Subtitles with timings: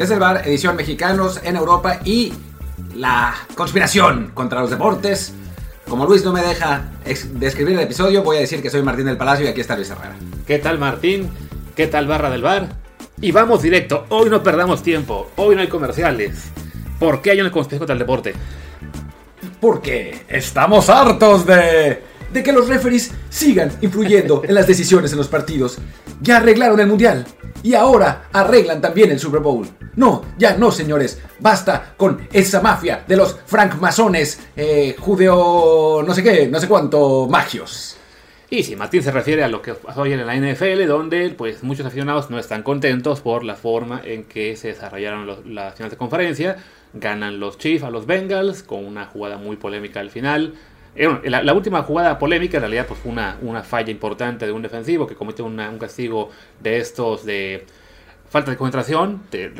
[0.00, 2.32] Desde el bar, edición mexicanos en Europa y
[2.94, 5.34] la conspiración contra los deportes.
[5.86, 6.84] Como Luis no me deja
[7.34, 9.90] describir el episodio, voy a decir que soy Martín del Palacio y aquí está Luis
[9.90, 10.16] Herrera.
[10.46, 11.28] ¿Qué tal Martín?
[11.76, 12.76] ¿Qué tal Barra del Bar?
[13.20, 16.44] Y vamos directo, hoy no perdamos tiempo, hoy no hay comerciales.
[16.98, 18.32] ¿Por qué hay una conspiración contra el deporte?
[19.60, 25.28] Porque estamos hartos de de que los referees sigan influyendo en las decisiones en los
[25.28, 25.78] partidos.
[26.20, 27.26] Ya arreglaron el Mundial
[27.62, 29.66] y ahora arreglan también el Super Bowl.
[29.96, 31.20] No, ya no, señores.
[31.40, 37.26] Basta con esa mafia de los francmasones, eh, judeo, no sé qué, no sé cuánto,
[37.28, 37.96] magios.
[38.52, 41.62] Y si Martín se refiere a lo que pasó ayer en la NFL, donde pues
[41.62, 45.96] muchos aficionados no están contentos por la forma en que se desarrollaron las finales de
[45.96, 46.56] conferencia.
[46.92, 50.54] Ganan los Chiefs a los Bengals con una jugada muy polémica al final.
[50.94, 55.06] La, última jugada polémica en realidad pues, fue una, una falla importante de un defensivo
[55.06, 57.64] que cometió un castigo de estos de
[58.30, 59.50] falta de concentración, te,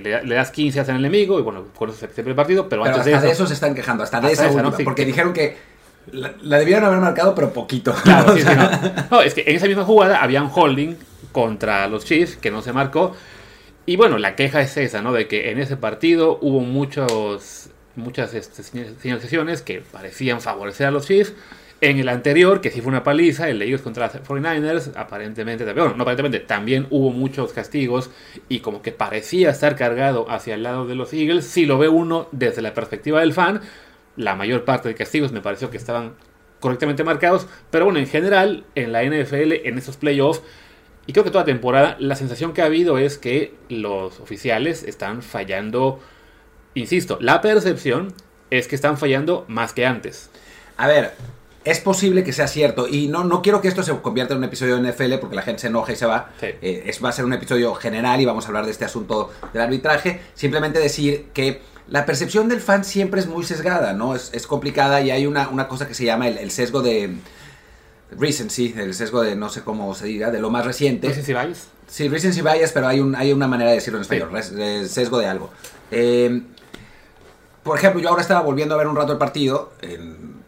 [0.00, 2.84] le, das 15 hacia el enemigo y bueno, con eso se pierde el partido, pero,
[2.84, 4.50] antes hasta de eso, se están quejando, hasta, de esa,
[4.84, 5.56] porque dijeron que
[6.10, 7.94] la, debieron haber marcado, pero poquito.
[8.02, 8.34] Claro,
[9.10, 9.22] no.
[9.22, 10.96] es que en esa misma jugada había un holding
[11.32, 13.14] contra los Chiefs que no se marcó.
[13.86, 15.12] Y bueno, la queja es esa, ¿no?
[15.12, 21.06] De que en ese partido hubo muchos muchas este, señalizaciones que parecían favorecer a los
[21.06, 21.34] Chiefs.
[21.80, 25.64] En el anterior, que sí fue una paliza, el de ellos contra los 49ers, aparentemente,
[25.74, 28.10] no aparentemente, también hubo muchos castigos
[28.48, 31.44] y como que parecía estar cargado hacia el lado de los Eagles.
[31.44, 33.62] Si lo ve uno desde la perspectiva del fan,
[34.16, 36.12] la mayor parte de castigos me pareció que estaban
[36.60, 40.40] correctamente marcados, pero bueno, en general, en la NFL, en esos playoffs,
[41.06, 45.22] y creo que toda temporada, la sensación que ha habido es que los oficiales están
[45.22, 45.98] fallando
[46.74, 48.14] insisto, la percepción
[48.50, 50.30] es que están fallando más que antes.
[50.76, 51.12] A ver,
[51.64, 52.88] es posible que sea cierto.
[52.88, 55.42] Y no, no quiero que esto se convierta en un episodio de NFL porque la
[55.42, 56.30] gente se enoja y se va.
[56.40, 59.30] Eh, es, va a ser un episodio general y vamos a hablar de este asunto
[59.52, 60.20] del arbitraje.
[60.34, 64.14] Simplemente decir que la percepción del fan siempre es muy sesgada, ¿no?
[64.14, 67.16] Es, complicada y hay una, una, cosa que se llama el, sesgo de.
[68.14, 71.08] Recency, el sesgo de no sé cómo se diga, de lo más reciente.
[71.08, 71.68] Recency bias.
[71.86, 74.88] Sí, recency bias, pero hay, un, hay una manera de decirlo en español.
[74.88, 75.50] sesgo de algo.
[75.90, 76.42] Eh,
[77.62, 79.72] por ejemplo, yo ahora estaba volviendo a ver un rato el partido,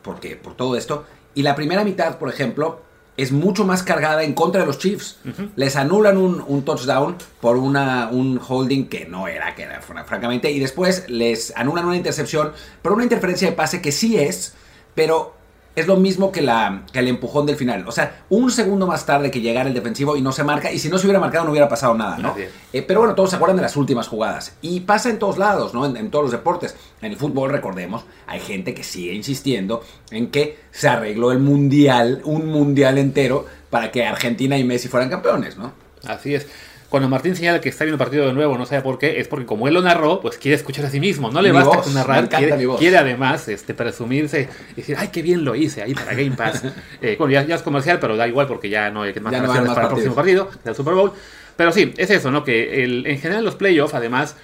[0.02, 1.04] porque, por todo esto,
[1.34, 2.80] y la primera mitad, por ejemplo,
[3.16, 5.18] es mucho más cargada en contra de los Chiefs.
[5.56, 10.58] Les anulan un, touchdown por una, un holding que no era, que era francamente, y
[10.58, 12.52] después les anulan una intercepción
[12.82, 14.54] por una interferencia de pase que sí es,
[14.94, 15.34] pero
[15.76, 17.86] es lo mismo que, la, que el empujón del final.
[17.86, 20.78] O sea, un segundo más tarde que llegara el defensivo y no se marca, y
[20.78, 22.34] si no se hubiera marcado no hubiera pasado nada, ¿no?
[22.72, 24.56] Eh, pero bueno, todos se acuerdan de las últimas jugadas.
[24.62, 25.84] Y pasa en todos lados, ¿no?
[25.84, 26.76] En, todos los deportes.
[27.02, 32.20] En el fútbol, recordemos, hay gente que sigue insistiendo en que se arregló el mundial,
[32.24, 35.72] un mundial entero, para que Argentina y Messi fueran campeones, ¿no?
[36.06, 36.46] Así es.
[36.88, 39.26] Cuando Martín señala que está viendo el partido de nuevo, no sabe por qué, es
[39.26, 41.30] porque como él lo narró, pues quiere escuchar a sí mismo.
[41.30, 45.54] No le basta con narrar, quiere, además este, presumirse y decir, ay, qué bien lo
[45.54, 46.62] hice ahí para Game Pass.
[47.02, 49.82] eh, bueno, ya, es comercial, pero da igual porque ya no hay más ya para
[49.82, 51.12] el próximo partido del Super Bowl.
[51.56, 52.44] Pero sí, es eso, ¿no?
[52.44, 54.36] Que el, en general los playoffs, además,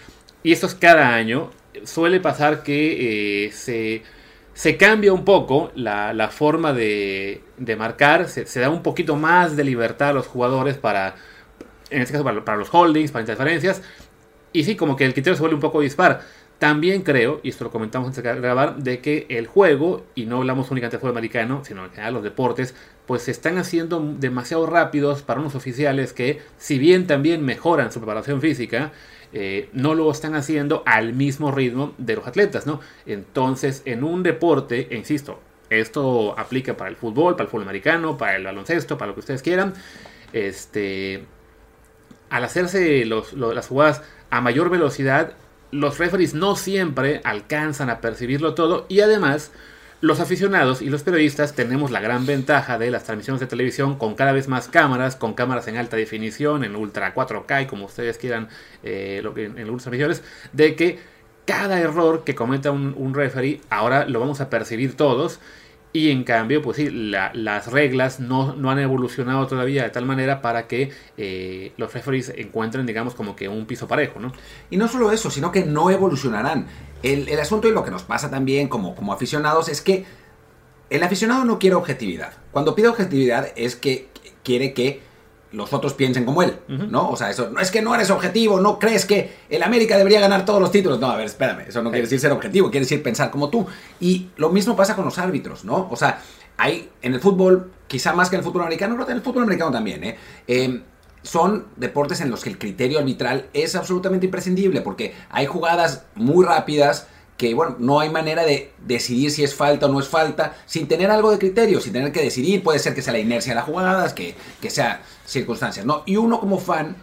[0.42, 1.50] y esto es cada año,
[1.84, 4.02] suele pasar que eh, se
[4.60, 9.56] se cambia un poco la, forma de, de marcar, se, se, da un poquito más
[9.56, 11.14] de libertad a los jugadores para
[11.90, 13.82] en este caso para, los holdings, para interferencias.
[14.52, 16.22] Y sí, como que el criterio se vuelve un poco dispar.
[16.58, 20.38] También creo, y esto lo comentamos antes de grabar, de que el juego, y no
[20.38, 22.74] hablamos únicamente del fútbol americano, sino en general los deportes,
[23.06, 28.00] pues se están haciendo demasiado rápidos para unos oficiales que, si bien también mejoran su
[28.00, 28.92] preparación física,
[29.32, 32.80] eh, no lo están haciendo al mismo ritmo de los atletas, ¿no?
[33.06, 35.40] Entonces, en un deporte, e insisto,
[35.70, 39.20] esto aplica para el fútbol, para el fútbol americano, para el baloncesto, para lo que
[39.20, 39.72] ustedes quieran,
[40.32, 41.24] este
[42.30, 45.32] al hacerse las jugadas a mayor velocidad,
[45.72, 49.52] los referees no siempre alcanzan a percibirlo todo y además
[50.00, 54.14] los aficionados y los periodistas tenemos la gran ventaja de las transmisiones de televisión con
[54.14, 58.16] cada vez más cámaras, con cámaras en alta definición, en ultra 4K y como ustedes
[58.16, 58.48] quieran,
[58.82, 60.22] eh, en, en ultra millones,
[60.52, 60.98] de que
[61.44, 65.38] cada error que cometa un, un referee ahora lo vamos a percibir todos
[65.92, 70.40] y en cambio, pues sí, las reglas no, no, han evolucionado todavía de tal manera
[70.40, 74.32] para que eh, los referees encuentren, digamos, como que un piso parejo, ¿no?
[74.70, 76.66] Y no solo eso, sino que no evolucionarán.
[77.02, 80.04] El, el asunto y lo que nos pasa también como, como aficionados es que
[80.90, 82.34] el aficionado no quiere objetividad.
[82.52, 84.08] Cuando pide objetividad es que
[84.44, 85.00] quiere que
[85.52, 87.10] los otros piensen como él, ¿no?
[87.10, 90.20] O sea, eso no es que no eres objetivo, no crees que el América debería
[90.20, 91.00] ganar todos los títulos.
[91.00, 93.66] No, a ver, espérame, eso no quiere decir ser objetivo, quiere decir pensar como tú.
[93.98, 95.88] Y lo mismo pasa con los árbitros, ¿no?
[95.90, 96.20] O sea,
[96.56, 99.42] hay en el fútbol, quizá más que en el fútbol americano, pero en el fútbol
[99.42, 100.18] americano también, ¿eh?
[100.46, 100.82] eh
[101.22, 106.44] son deportes en los que el criterio arbitral es absolutamente imprescindible, porque hay jugadas muy
[106.46, 107.08] rápidas
[107.40, 110.86] que, bueno, no hay manera de decidir si es falta o no es falta, sin
[110.86, 113.54] tener algo de criterio, sin tener que decidir, puede ser que sea la inercia de
[113.54, 116.02] las jugadas, que, que sea circunstancias, ¿no?
[116.04, 116.96] Y uno como fan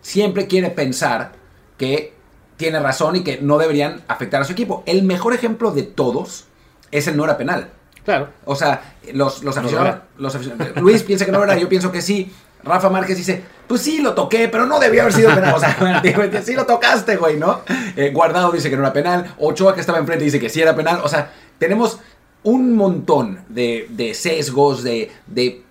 [0.00, 1.32] siempre quiere pensar
[1.76, 2.14] que
[2.56, 4.82] tiene razón y que no deberían afectar a su equipo.
[4.86, 6.46] El mejor ejemplo de todos
[6.90, 7.68] es el no era penal.
[8.06, 8.30] Claro.
[8.46, 12.00] O sea, los, los aficionados, los aficionados- Luis piensa que no era, yo pienso que
[12.00, 12.32] sí.
[12.62, 15.54] Rafa Márquez dice, pues sí, lo toqué, pero no debió haber sido penal.
[15.54, 17.60] O sea, bueno, digo, sí lo tocaste, güey, ¿no?
[17.96, 19.34] Eh, Guardado dice que no era penal.
[19.38, 21.00] Ochoa, que estaba enfrente, dice que sí era penal.
[21.04, 22.00] O sea, tenemos
[22.42, 25.62] un montón de, de sesgos, de, de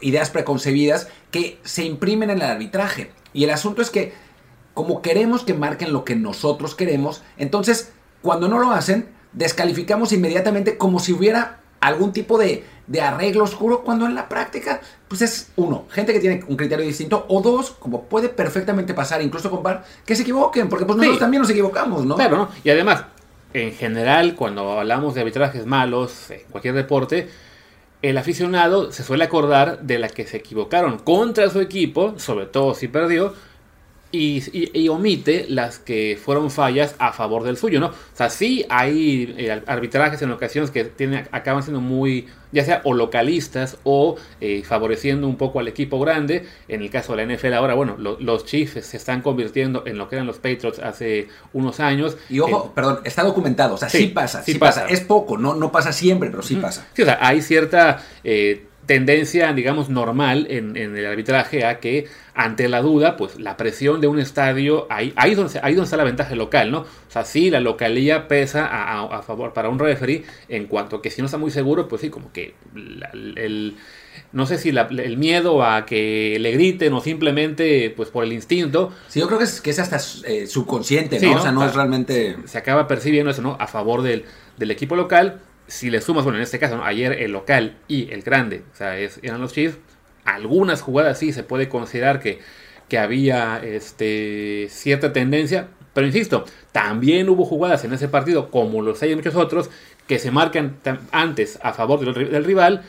[0.00, 3.10] ideas preconcebidas que se imprimen en el arbitraje.
[3.32, 4.12] Y el asunto es que,
[4.74, 10.76] como queremos que marquen lo que nosotros queremos, entonces, cuando no lo hacen, descalificamos inmediatamente
[10.78, 15.50] como si hubiera algún tipo de, de arreglo oscuro, cuando en la práctica, pues es
[15.56, 19.62] uno, gente que tiene un criterio distinto, o dos, como puede perfectamente pasar, incluso con
[19.62, 21.20] VAR, que se equivoquen, porque pues nosotros Sí.
[21.20, 22.16] también nos equivocamos, ¿no?
[22.16, 22.48] Claro, ¿no?
[22.64, 23.04] Y además,
[23.52, 27.28] en general, cuando hablamos de arbitrajes malos en cualquier deporte,
[28.02, 32.74] el aficionado se suele acordar de la que se equivocaron contra su equipo, sobre todo
[32.74, 33.34] si perdió,
[34.12, 37.86] y, y- y omite las que fueron fallas a favor del suyo, ¿no?
[37.88, 42.80] O sea, sí hay eh, arbitrajes en ocasiones que tienen, acaban siendo muy, ya sea
[42.84, 46.46] o localistas o eh, favoreciendo un poco al equipo grande.
[46.68, 49.98] En el caso de la NFL ahora, bueno, lo- los Chiefs se están convirtiendo en
[49.98, 52.16] lo que eran los Patriots hace unos años.
[52.30, 54.86] Y ojo, Eh, perdón, está documentado, o sea, sí, Sí, pasa, sí, pasa.
[54.88, 56.86] Es poco, no, no pasa siempre, pero sí pasa.
[56.94, 62.06] Sí, o sea, hay cierta eh, tendencia, digamos, normal en, en el arbitraje a que
[62.34, 65.74] ante la duda, pues la presión de un estadio, ahí, ahí, es donde, se- ahí
[65.74, 66.80] donde está la ventaja local, ¿no?
[66.80, 71.02] O sea, sí, la localía pesa a, a- a favor para un referee en cuanto
[71.02, 73.76] que si no está muy seguro, pues sí, como que la- el...
[74.32, 78.32] No sé si la- el miedo a que le griten o simplemente, pues por el
[78.32, 81.20] instinto, Sí, yo creo que es, que es hasta eh, subconsciente, ¿no?
[81.20, 82.36] Sí, O sea, no O sea, es realmente...
[82.46, 83.56] se acaba percibiendo eso, ¿no?
[83.60, 84.24] A favor del,
[84.56, 85.40] del equipo local.
[85.66, 86.84] Si le sumas, bueno, en este caso, ¿no?
[86.84, 89.78] ayer el local y el grande, o sea, es- eran los Chiefs.
[90.24, 92.40] Algunas jugadas sí se puede considerar que,
[92.88, 99.02] que había este, cierta tendencia, pero insisto, también hubo jugadas en ese partido, como los
[99.02, 99.70] hay en muchos otros,
[100.06, 100.76] que se marcan
[101.10, 102.82] antes a favor del, ri- del rival.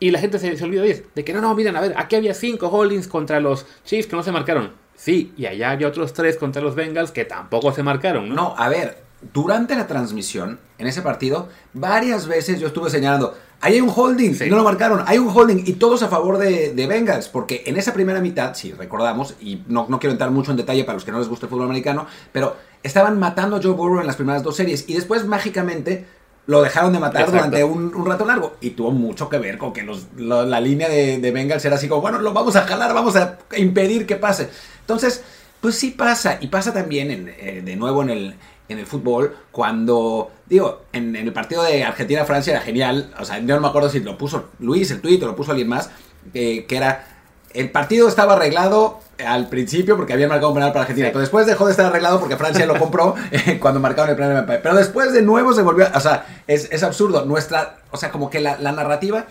[0.00, 2.68] Y la gente se, olvida de que no, no, miren, a ver, aquí había cinco
[2.68, 4.72] holdings contra los Chiefs que no se marcaron.
[4.96, 8.34] Sí, y allá había otros tres contra los Bengals que tampoco se marcaron, ¿no?
[8.34, 13.74] No, a ver, durante la transmisión, en ese partido, varias veces yo estuve señalando, ahí
[13.74, 14.50] hay un holding, Sí.
[14.50, 17.76] no lo marcaron, hay un holding, y todos a favor de, de Bengals, porque en
[17.76, 21.04] esa primera mitad, si recordamos, y no, no quiero entrar mucho en detalle para los
[21.04, 24.16] que no les gusta el fútbol americano, pero estaban matando a Joe Burrow en las
[24.16, 26.06] primeras dos series, y después mágicamente
[26.46, 27.36] lo dejaron de matar Exacto.
[27.38, 30.60] durante un, un rato largo, y tuvo mucho que ver con que los- lo- la
[30.60, 34.04] línea de, de Bengals era así como, bueno, lo vamos a jalar, vamos a impedir
[34.06, 34.50] que pase.
[34.80, 35.22] Entonces,
[35.62, 38.34] pues sí pasa, y pasa también en, eh, de nuevo en el,
[38.68, 43.54] en el fútbol, cuando, digo, en, el partido de Argentina-Francia era genial, o sea, yo
[43.54, 45.90] no me acuerdo si lo puso Luis, el tuit, o lo puso alguien más,
[46.32, 47.06] que era,
[47.52, 51.46] el partido estaba arreglado al principio porque habían marcado un penal para Argentina, pero después
[51.46, 54.60] dejó de estar arreglado porque Francia lo compró eh, cuando marcaron el empate.
[54.62, 57.24] Pero después de nuevo se volvió, o sea, es, es absurdo.
[57.24, 59.26] Nuestra, o sea, como que la, la narrativa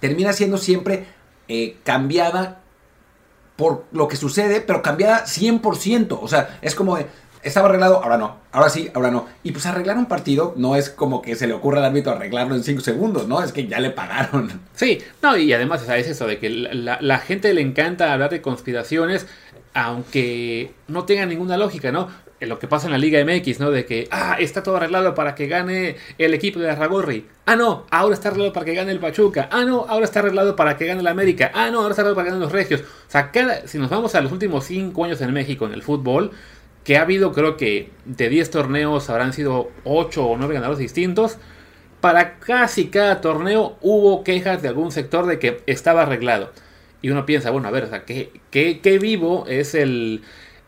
[0.00, 1.06] termina siendo siempre
[1.48, 2.60] eh, cambiada
[3.56, 6.18] por lo que sucede, pero cambiada 100%.
[6.20, 7.06] O sea, es como de,
[7.42, 9.26] estaba arreglado, ahora no, ahora sí, ahora no.
[9.42, 12.54] Y pues arreglar un partido no es como que se le ocurra al árbitro arreglarlo
[12.54, 13.42] en 5 segundos, ¿no?
[13.42, 14.60] Es que ya le pagaron.
[14.74, 18.30] Sí, no, y además es eso de que la, la- la gente le encanta hablar
[18.30, 19.26] de conspiraciones,
[19.74, 22.08] aunque no tenga ninguna lógica, ¿no?
[22.40, 23.72] Lo que pasa en la Liga MX, ¿no?
[23.72, 27.26] De que, ah, está todo arreglado para que gane el equipo de Arragorri.
[27.46, 29.48] Ah, no, ahora está arreglado para que gane el Pachuca.
[29.50, 31.50] Ah, no, ahora está arreglado para que gane el América.
[31.52, 32.82] Ah, no, ahora está arreglado para que ganen los Regios.
[32.82, 35.82] O sea, cada, si nos vamos a los últimos cinco años en México en el
[35.82, 36.30] fútbol,
[36.84, 41.38] que ha habido, creo que de 10 torneos habrán sido 8 o 9 ganadores distintos.
[42.00, 46.52] Para casi cada torneo hubo quejas de algún sector de que estaba arreglado.
[47.02, 50.22] Y uno piensa, bueno, a ver, o sea, ¿qué, qué- qué vivo es el,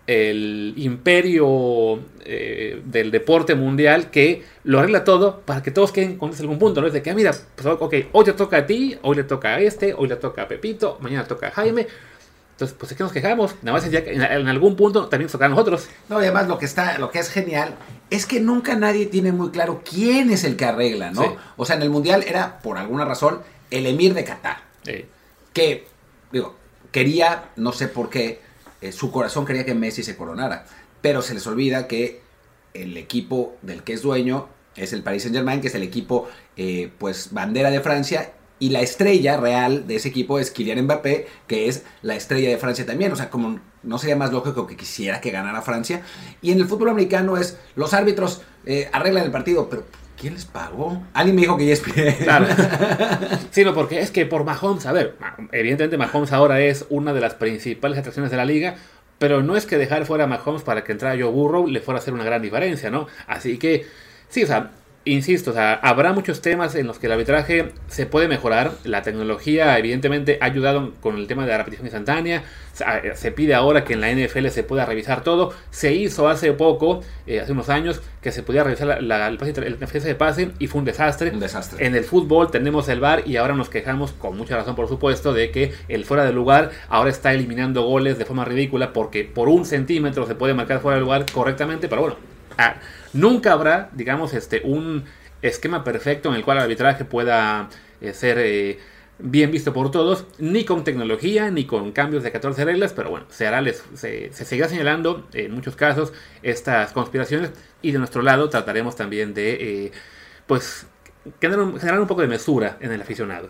[0.07, 6.33] el imperio eh, del deporte mundial que lo arregla todo para que todos queden con
[6.35, 6.81] algún punto?
[6.81, 6.87] ¿no?
[6.88, 9.55] Es de que, ah, mira, pues, ok, hoy te toca a ti, hoy le toca
[9.55, 11.87] a este, hoy le toca a Pepito, mañana toca a Jaime.
[12.61, 13.55] Entonces, pues, ¿de qué nos quejamos?
[13.62, 15.88] Nada más ya en, en algún punto también nos toca a nosotros.
[16.11, 17.75] No, y además lo que está, lo que es genial
[18.11, 21.23] es que nunca nadie tiene muy claro quién es el que arregla, ¿no?
[21.23, 21.29] Sí.
[21.57, 23.40] O sea, en el Mundial era, por alguna razón,
[23.71, 24.59] el emir de Qatar.
[24.85, 25.07] Eh,
[25.55, 25.87] que,
[26.33, 26.55] digo,
[26.93, 28.43] quería, no sé por qué,
[28.83, 30.67] eh, su corazón quería que Messi se coronara,
[31.00, 32.21] pero se les olvida que
[32.75, 36.29] el equipo del que es dueño es el Paris Saint Germain, que es el equipo,
[36.59, 41.26] eh, pues, bandera de Francia, y la estrella real de ese equipo es Kylian Mbappé,
[41.49, 43.11] que es la estrella de Francia también.
[43.11, 46.02] O sea, como no sería más lógico que quisiera que ganara Francia.
[46.43, 49.85] Y en el fútbol americano es, los árbitros eh, arreglan el partido, pero
[50.21, 51.02] ¿quién les pagó?
[51.14, 52.47] Alguien me dijo que ya es Claro.
[53.50, 55.17] sí, no, porque es que por Mahomes, a ver,
[55.52, 58.76] evidentemente Mahomes ahora es una de las principales atracciones de la liga,
[59.19, 61.99] pero no es que dejar fuera a Mahomes para que entrara Joe Burrow le fuera
[61.99, 63.07] a hacer una gran diferencia, ¿no?
[63.26, 63.87] Así que,
[64.29, 64.71] sí, o sea,
[65.04, 68.73] insisto, o sea, habrá muchos temas en los que el arbitraje se puede mejorar.
[68.85, 72.45] La tecnología, evidentemente, ha ayudado con el tema de la repetición instantánea.
[73.14, 75.52] Se pide ahora que en la NFL se pueda revisar todo.
[75.71, 79.38] Se hizo hace poco, eh, hace unos años, que se podía revisar la, la, el,
[79.78, 81.30] de pase y fue un desastre.
[81.30, 81.87] Un desastre.
[81.87, 85.33] En el fútbol tenemos el VAR y ahora nos quejamos, con mucha razón, por supuesto,
[85.33, 89.49] de que el fuera de lugar ahora está eliminando goles de forma ridícula porque por
[89.49, 92.16] un centímetro se puede marcar fuera de lugar correctamente, pero bueno.
[92.59, 92.76] Ah,
[93.12, 95.05] Nunca habrá, digamos, este, un
[95.43, 97.69] esquema perfecto en el cual el arbitraje pueda
[98.00, 98.79] eh, ser eh,
[99.19, 103.26] bien visto por todos, ni con tecnología, ni con cambios de 14 reglas, pero bueno,
[103.31, 103.62] se, hará,
[103.95, 106.12] se, se seguirá señalando en muchos casos
[106.43, 107.50] estas conspiraciones
[107.83, 109.93] y de nuestro lado trataremos también de, eh,
[110.47, 110.87] pues,
[111.40, 113.49] generar un, poco de mesura en el aficionado.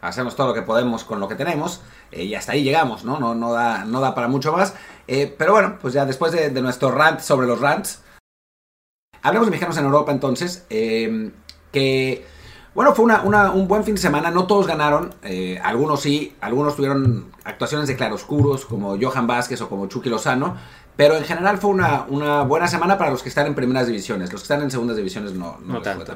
[0.00, 3.18] Hacemos todo lo que podemos con lo que tenemos y hasta ahí llegamos, ¿no?
[3.18, 4.74] No, no, da, no da para mucho más.
[5.06, 8.02] pero bueno, pues ya después de, de nuestro rant sobre los rants,
[9.22, 11.32] Hablemos de mexicanos en Europa entonces, em,
[11.72, 12.24] que
[12.74, 17.32] bueno, fue un buen fin de semana, no todos ganaron, eh, algunos sí, algunos tuvieron
[17.42, 20.56] actuaciones de claroscuros como Johan Vázquez o como Chucky Lozano,
[20.98, 24.30] pero en general fue una, una, buena semana para los que están en primeras divisiones,
[24.30, 26.12] los que están en segundas divisiones no, no, tanto.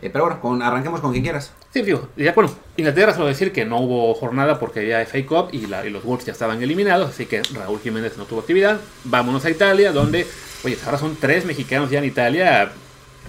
[0.00, 1.52] Eh, pero bueno, con, arranquemos con quien quieras.
[1.72, 2.08] Sí, fijo.
[2.16, 5.90] Ya, bueno, Inglaterra solo decir que no hubo jornada porque había FA Cup y, y
[5.90, 8.80] los Wolves ya estaban eliminados, así que Raúl Jiménez no tuvo actividad.
[9.04, 10.26] Vámonos a Italia, donde
[10.64, 12.72] Oye, ahora son tres mexicanos ya en Italia.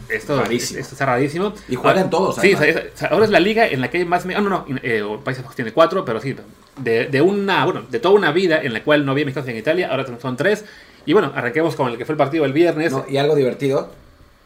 [0.10, 1.54] Esto, esto está rarísimo.
[1.68, 2.36] Y juegan todos.
[2.36, 2.54] Sí,
[3.10, 4.26] ahora es la liga en la que hay más.
[4.26, 6.36] Ah, no, no, eh, Países Bajos tiene cuatro, pero sí,
[6.78, 9.58] de, de, una, bueno, de toda una vida en la cual no había mexicanos en
[9.58, 10.66] Italia, ahora son tres.
[11.06, 12.94] Y bueno, arranquemos con el que fue el partido el viernes.
[13.10, 13.92] y algo divertido: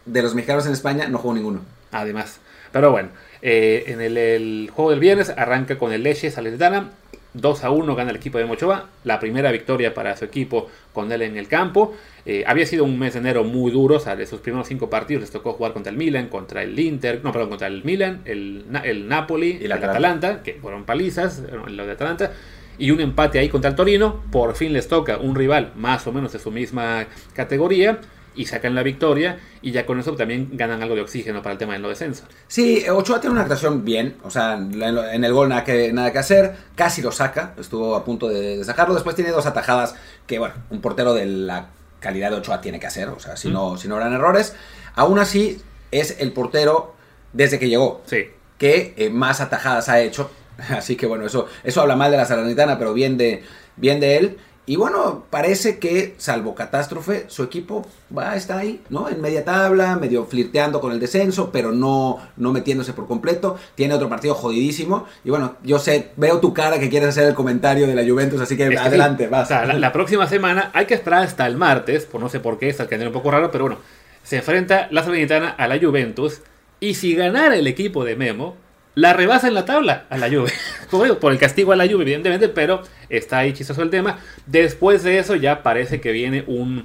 [0.05, 1.61] de los mexicanos en España no jugó ninguno.
[1.91, 2.39] Además.
[2.71, 3.09] Pero bueno,
[3.41, 6.91] eh, en el, el, juego del viernes arranca con el Leche Salernitana.
[7.33, 11.11] 2 a 1 gana el equipo de Mochoa, la primera victoria para su equipo con
[11.11, 11.93] él en el campo.
[12.25, 14.89] Eh, había sido un mes de enero muy duro, o sea, de sus primeros cinco
[14.89, 18.21] partidos les tocó jugar contra el Milan, contra el Inter, no, perdón, contra el Milan,
[18.25, 22.31] el, el Napoli, y la el Atalanta, que fueron palizas, lo de Atalanta,
[22.77, 24.21] y un empate ahí contra el Torino.
[24.31, 27.99] Por fin les toca un rival más o menos de su misma categoría
[28.37, 31.57] y sacan la victoria y ya con eso también ganan algo de oxígeno para el
[31.57, 32.23] tema del no descenso.
[32.47, 36.19] Sí, Ochoa tiene una actuación bien, o sea, en el gol nada que, nada que
[36.19, 39.95] hacer, casi lo saca, estuvo a punto de, sacarlo, después tiene dos atajadas
[40.27, 41.69] que, bueno, un portero de la
[41.99, 44.55] calidad de Ochoa tiene que hacer, o sea, si, no, si no eran errores,
[44.93, 45.59] aún así
[45.91, 46.93] es el portero
[47.33, 48.01] desde que llegó.
[48.05, 48.29] Sí.
[48.57, 50.31] Que eh, más atajadas ha hecho.
[50.69, 53.43] Así que bueno, eso, eso habla mal de la Salernitana, pero bien de,
[53.75, 54.37] bien de él.
[54.69, 59.07] Y bueno, parece que, salvo catástrofe, su equipo va a estar ahí, ¿no?
[59.07, 63.57] En media tabla, medio flirteando con el descenso, pero no, no metiéndose por completo.
[63.75, 65.05] Tiene otro partido jodidísimo.
[65.23, 68.41] Y bueno, yo sé, veo tu cara que quieres hacer el comentario de la Juventus,
[68.41, 69.45] así que adelante, vas.
[69.45, 72.59] O sea, la, próxima semana hay que esperar hasta el martes, por no sé por
[72.59, 73.79] qué, está quedando un poco raro, pero bueno,
[74.21, 76.41] se enfrenta la Salernitana a la Juventus.
[76.81, 78.57] Y si ganara el equipo de Memo,
[78.97, 80.51] la rebasa en la tabla a la Juve.
[81.19, 84.17] por el castigo a la Juve, evidentemente, pero está ahí chistoso el tema.
[84.47, 86.83] Después de eso ya parece que viene un,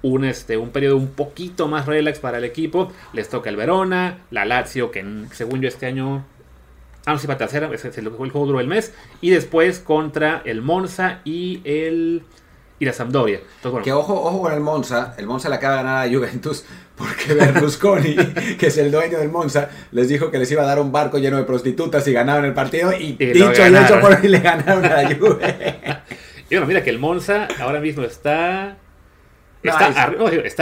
[0.00, 2.90] un, este, un periodo un poquito más relax para el equipo.
[3.12, 6.24] Les toca el Verona, la Lazio, que según yo este año...
[7.04, 8.94] Ah, no, sí, para tercera, ese es el, el juego duró el mes.
[9.20, 12.22] Y después contra el Monza y el
[12.80, 13.40] y la Sampdoria.
[13.84, 15.14] Que ojo, ojo con el Monza.
[15.18, 16.64] El Monza le acaba de ganar a Juventus
[16.96, 18.16] porque Berlusconi,
[18.58, 21.18] que es el dueño del Monza, les dijo que les iba a dar un barco
[21.18, 22.90] lleno de prostitutas y ganaron el partido.
[22.92, 25.76] Y, dicho y hecho por ahí le ganaron a la Juve.
[26.50, 28.78] y bueno, mira que el Monza ahora mismo está.
[29.62, 30.02] Está, está,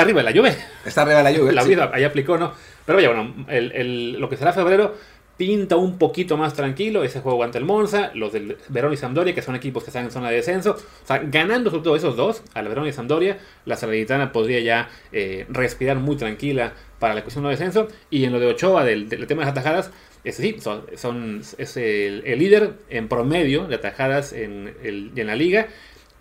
[0.02, 0.56] arriba de la Juve.
[0.84, 1.52] Está arriba de la Juve.
[1.52, 2.52] La vida ahí aplicó, ¿no?
[2.84, 4.96] Pero vaya, bueno, el, el, lo que será febrero
[5.38, 9.34] pinta un poquito más tranquilo ese juego ante el Monza, los del Verón y Sampdoria,
[9.34, 10.72] que son equipos que están en zona de descenso.
[10.72, 14.90] O sea, ganando sobre todo esos dos, al Verón y Sampdoria, la Salernitana podría ya
[15.12, 17.86] eh, respirar muy tranquila para la cuestión de descenso.
[18.10, 19.92] Y en lo de Ochoa, del, tema de las atajadas,
[20.24, 20.56] es, sí,
[20.96, 25.68] son, es el, líder en promedio de atajadas en, el, en la liga.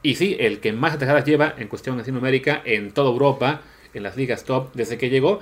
[0.04, 3.62] Y sí, el que más atajadas lleva en cuestión así numérica en toda Europa,
[3.96, 5.40] en las ligas top, desde que llegó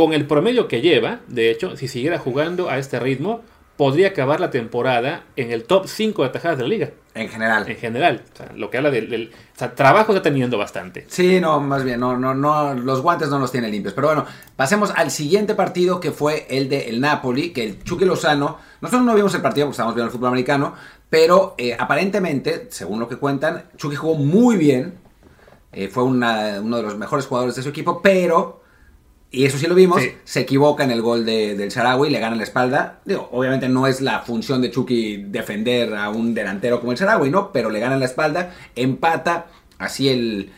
[0.00, 3.42] con el promedio que lleva, de hecho, si siguiera jugando a este ritmo,
[3.76, 6.90] podría acabar la temporada en el top 5 de atajadas de la liga.
[7.12, 7.68] En general.
[7.68, 8.22] En general.
[8.32, 11.04] O sea, lo que habla del, del o sea, trabajo está teniendo bastante.
[11.06, 13.92] Sí, no, más bien, no, no, no, los guantes no los tiene limpios.
[13.92, 14.24] Pero bueno,
[14.56, 19.04] pasemos al siguiente partido que fue el de el Napoli, que el Chucky Lozano, nosotros
[19.04, 20.72] no vimos el partido porque estábamos viendo el fútbol americano,
[21.10, 24.94] pero eh, aparentemente, según lo que cuentan, Chucky jugó muy bien,
[25.72, 28.59] eh, fue una, uno de los mejores jugadores de su equipo, pero
[29.30, 30.12] y eso sí lo vimos, Sí.
[30.24, 33.00] se equivoca en el gol de- del Sarawi, le gana la espalda.
[33.04, 37.30] Digo, obviamente no es la función de Chucky defender a un delantero como el Sarawi,
[37.30, 37.52] ¿no?
[37.52, 39.46] Pero le gana la espalda, empata,
[39.78, 40.50] así el,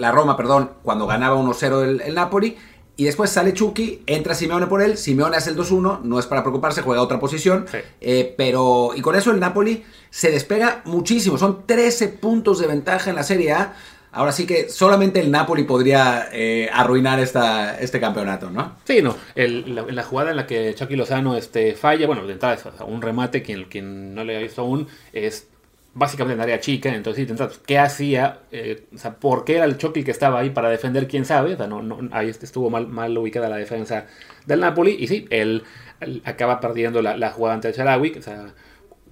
[0.00, 2.56] la Roma, perdón, cuando ganaba 1-0 el, el Napoli.
[2.96, 6.42] Y después sale Chucky, entra Simeone por él, Simeone hace el 2-1, no es para
[6.42, 7.64] preocuparse, juega otra posición.
[7.70, 7.78] Sí.
[8.00, 13.08] Eh, pero, y con eso el Napoli se despega muchísimo, son 13 puntos de ventaja
[13.08, 13.74] en la Serie A.
[14.12, 18.76] Ahora sí que solamente el Napoli podría eh, arruinar esta, este campeonato, ¿no?
[18.84, 19.16] Sí, no.
[19.36, 23.42] El- la, jugada en la que Chucky Lozano este, falla, bueno, de entrada un remate,
[23.42, 25.46] quien, quien no le ha visto aún, es
[25.94, 26.88] básicamente en área chica.
[26.92, 28.40] Entonces, de entrada, ¿qué hacía?
[28.50, 31.06] Eh, o sea, ¿por qué era el Chucky que estaba ahí para defender?
[31.06, 31.54] ¿Quién sabe?
[31.54, 34.06] O sea, no, no, ahí estuvo mal, mal ubicada la defensa
[34.44, 34.96] del Napoli.
[34.98, 35.62] Y sí, él,
[36.00, 38.16] él acaba perdiendo la, la jugada ante el Sharawi.
[38.18, 38.46] O sea,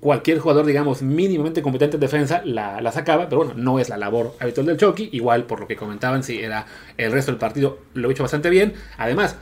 [0.00, 3.96] cualquier jugador, digamos, mínimamente competente en defensa la, la sacaba, pero bueno, no es la
[3.96, 5.10] labor habitual del Chucky.
[5.12, 8.50] Igual, por lo que comentaban, sí, era el resto del partido lo ha hecho bastante
[8.50, 8.74] bien.
[8.96, 9.36] Además,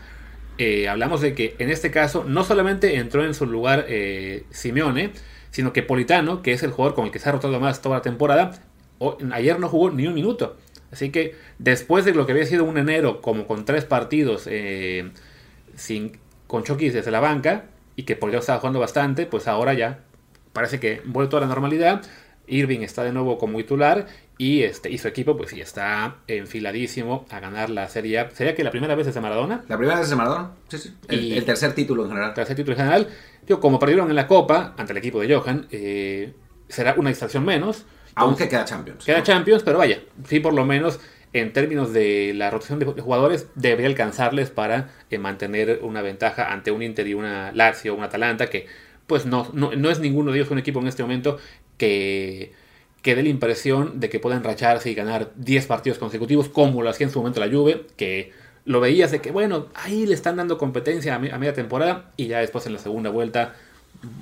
[0.59, 5.11] eh, hablamos de que en este caso no solamente entró en su lugar eh, Simeone,
[5.51, 7.97] sino que Politano, que es el jugador con el que se ha rotado más toda
[7.97, 8.53] la temporada,
[9.33, 10.57] ayer no jugó ni un minuto.
[10.91, 15.11] Así que después de lo que había sido un enero como con tres partidos eh,
[15.75, 20.05] sin, con Chucky desde la banca y que Politano estaba jugando bastante, pues ahora ya
[20.57, 22.03] parece que vuelve toda la normalidad.
[22.49, 24.07] Irving está de nuevo como titular
[24.39, 28.31] y, este, y su equipo pues sí está enfiladísimo a ganar la Serie A.
[28.31, 29.65] ¿Sería que la primera vez desde Maradona?
[29.69, 30.95] La primera vez de Maradona, sí, sí.
[31.09, 32.35] El, Y- el tercer título en general.
[32.35, 33.09] tercer título general.
[33.47, 36.35] Digo, como perdieron en la Copa ante el equipo de Johan, eh,
[36.69, 37.85] será una distracción menos.
[38.15, 39.05] Aunque queda Champions.
[39.05, 39.25] Queda ¿no?
[39.25, 41.01] Champions, pero vaya, sí por lo menos
[41.33, 46.71] en términos de la rotación de jugadores debería alcanzarles para eh, mantener una ventaja ante
[46.71, 48.67] un Inter y una Lazio, un Atalanta, que
[49.07, 51.39] pues no, no, no es ninguno de ellos un equipo en este momento
[51.79, 52.53] que,
[53.03, 56.91] que dé la impresión de que pueda enracharse y ganar 10 partidos consecutivos como lo
[56.91, 58.33] hacía en su momento la Juve, que
[58.65, 62.11] lo veías de que bueno, ahí le están dando competencia a, me- a media temporada
[62.17, 63.55] y ya después en la segunda vuelta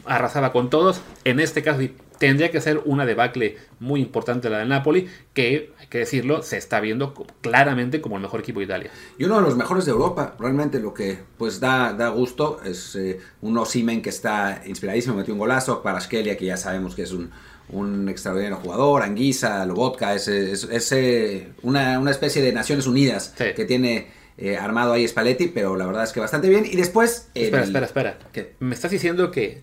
[0.04, 1.00] arrasaba con todos.
[1.24, 1.80] En este caso
[2.26, 6.56] tendría que ser una debacle muy importante la del Napoli, que hay que decirlo, se
[6.56, 8.90] está viendo claramente como el mejor equipo de Italia.
[9.18, 12.96] Y uno de los mejores de Europa, realmente lo que pues da, da gusto es
[12.96, 17.12] eh, un Osimen que está inspiradísimo, metió un golazo, para que ya sabemos que es
[17.12, 17.30] un,
[17.68, 23.34] un extraordinario jugador, Anguisa, Lobotka, es, es, es, eh, una, una especie de Naciones Unidas
[23.36, 23.44] Sí.
[23.56, 26.64] que tiene eh, armado ahí Spalletti, pero la verdad es que bastante bien.
[26.66, 27.28] Y después...
[27.34, 28.18] el- Espera, espera, espera.
[28.32, 28.54] ¿Qué?
[28.60, 29.62] ¿Me estás diciendo que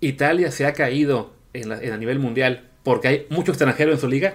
[0.00, 3.98] Italia se ha caído en, la- en a nivel mundial porque hay mucho extranjero en
[3.98, 4.34] su liga?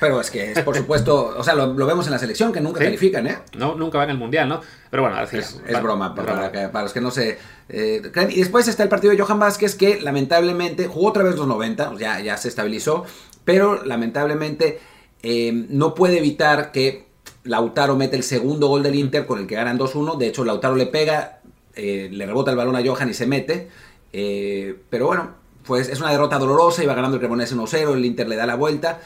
[0.00, 2.60] Pero es que es por supuesto, o sea, lo, lo vemos en la selección, que
[2.60, 2.86] nunca Sí.
[2.86, 3.38] califican, ¿eh?
[3.56, 4.60] No, nunca van al mundial, ¿no?
[4.90, 5.16] Pero bueno.
[5.22, 6.50] Es, broma, para, broma.
[6.52, 7.38] que- para los que no se
[7.68, 8.32] eh, creen.
[8.32, 11.92] Y después está el partido de Johan Vázquez, que lamentablemente jugó otra vez los 90,
[12.00, 13.04] ya, ya se estabilizó,
[13.44, 14.80] pero lamentablemente
[15.22, 17.06] eh, no puede evitar que
[17.44, 20.16] Lautaro mete el segundo gol del Inter con el que ganan 2-1.
[20.18, 21.38] De hecho, Lautaro le pega,
[21.76, 23.68] eh, le rebota el balón a Johan y se mete.
[24.12, 25.34] Eh, pero bueno,
[25.66, 28.54] pues es una derrota dolorosa, iba ganando el Cremonese 1-0, el Inter le da la
[28.54, 29.00] vuelta.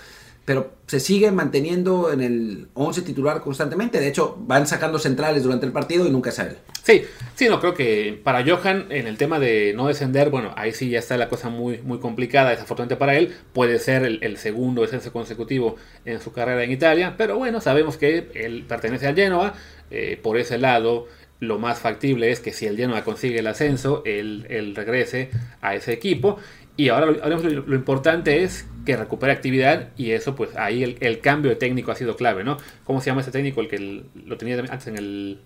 [0.46, 4.00] Pero se sigue manteniendo en el 11 titular constantemente.
[4.00, 6.56] De hecho, van sacando centrales durante el partido y nunca él.
[6.82, 7.02] Sí,
[7.36, 10.88] sí, no, creo que para Johan en el tema de no descender, bueno, ahí sí
[10.90, 13.36] ya está la cosa muy, muy complicada, desafortunadamente para él.
[13.52, 17.96] Puede ser el, el segundo descenso consecutivo en su carrera en Italia, pero bueno, sabemos
[17.96, 19.54] que él pertenece al Genoa.
[19.90, 21.06] eh, por ese lado,
[21.40, 25.74] lo más factible es que si el Genoa consigue el ascenso, él, él regrese a
[25.74, 26.38] ese equipo.
[26.76, 31.20] Y ahora, lo, lo, importante es que recupere actividad y eso, pues ahí el, el
[31.20, 32.56] cambio de técnico ha sido clave, ¿no?
[32.84, 33.60] ¿Cómo se llama ese técnico?
[33.60, 35.40] El que lo tenía antes en el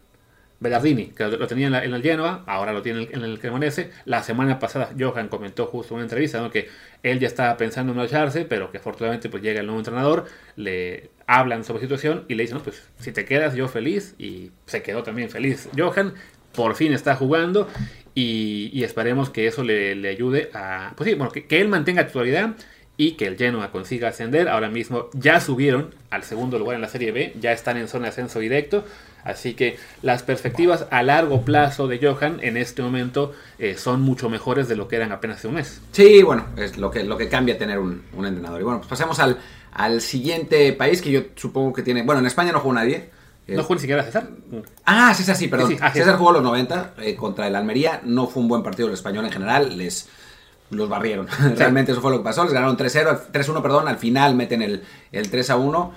[0.64, 3.90] Bellardini, que lo, tenía en, la- en el Genoa, ahora lo tiene en el Cremonese.
[4.04, 6.50] La semana pasada Johan comentó justo en una entrevista ¿no?
[6.50, 6.68] que
[7.04, 10.24] él ya estaba pensando en marcharse, pero que afortunadamente pues llega el nuevo entrenador,
[10.56, 14.50] le hablan sobre situación y le dicen, no, pues si te quedas yo feliz y
[14.66, 16.14] se quedó también feliz Johan,
[16.52, 17.68] por fin está jugando
[18.14, 21.68] y, y esperemos que eso le, le ayude a, pues sí, bueno, que, que él
[21.68, 22.54] mantenga titularidad
[22.96, 24.48] y que el Genoa consiga ascender.
[24.48, 28.04] Ahora mismo ya subieron al segundo lugar en la Serie B, ya están en zona
[28.04, 28.84] de ascenso directo.
[29.24, 34.28] Así que las perspectivas a largo plazo de Johan en este momento eh, son mucho
[34.28, 35.80] mejores de lo que eran apenas hace un mes.
[35.92, 38.60] Sí, bueno, es lo que, lo que cambia tener un, un entrenador.
[38.60, 39.38] Y bueno, pues pasemos al,
[39.72, 42.02] al siguiente país que yo supongo que tiene.
[42.02, 43.10] Bueno, en España no jugó nadie.
[43.46, 44.28] No jugó ni siquiera César.
[44.84, 45.68] Ah, César sí, perdón.
[45.68, 45.98] Sí, sí, ah, sí.
[45.98, 48.00] César jugó los 90 eh, contra el Almería.
[48.04, 49.76] No fue un buen partido el español en general.
[49.76, 50.08] Les
[50.70, 51.28] los barrieron.
[51.56, 52.44] Realmente eso fue lo que pasó.
[52.44, 53.88] Les ganaron 3-0, 3-1, perdón.
[53.88, 54.82] Al final meten el,
[55.12, 55.90] el 3-1.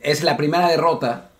[0.00, 1.30] Es la primera derrota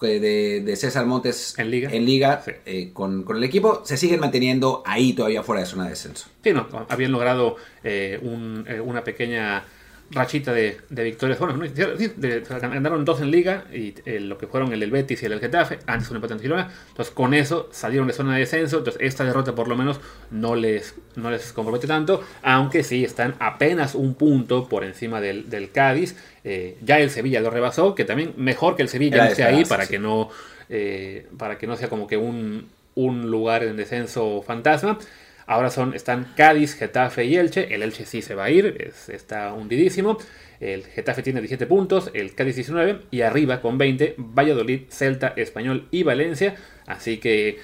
[0.00, 1.90] de, de César Montes En Liga.
[1.90, 2.52] Liga, Sí.
[2.66, 3.82] eh, con, con el equipo.
[3.84, 6.28] Se siguen manteniendo ahí todavía fuera de zona de descenso.
[6.44, 9.64] Sí, no, habían logrado eh, un, eh, una pequeña
[10.10, 11.38] rachita de, de victorias.
[11.38, 15.26] Bueno, de- ganaron dos en liga y eh, lo que fueron el del Betis y
[15.26, 16.70] el del Getafe, antes un empate en Girona.
[16.88, 18.78] Entonces con eso salieron de zona de descenso.
[18.78, 23.34] Entonces esta derrota por lo menos no les, no les compromete tanto, aunque sí están
[23.40, 26.16] apenas un punto por encima del, del Cádiz.
[26.44, 29.64] Eh, ya el Sevilla lo rebasó, que también mejor que el Sevilla no esté ahí
[29.64, 29.90] para sí.
[29.90, 30.30] que no
[30.68, 34.98] eh, para que no sea como que un, un lugar en descenso fantasma.
[35.46, 37.72] Ahora son, están Cádiz, Getafe y Elche.
[37.74, 40.18] El Elche sí se va a ir, es- está hundidísimo.
[40.58, 45.86] El Getafe tiene 17 puntos, el Cádiz 19 y arriba con 20 Valladolid, Celta, Español
[45.90, 46.56] y Valencia.
[46.86, 47.58] Así que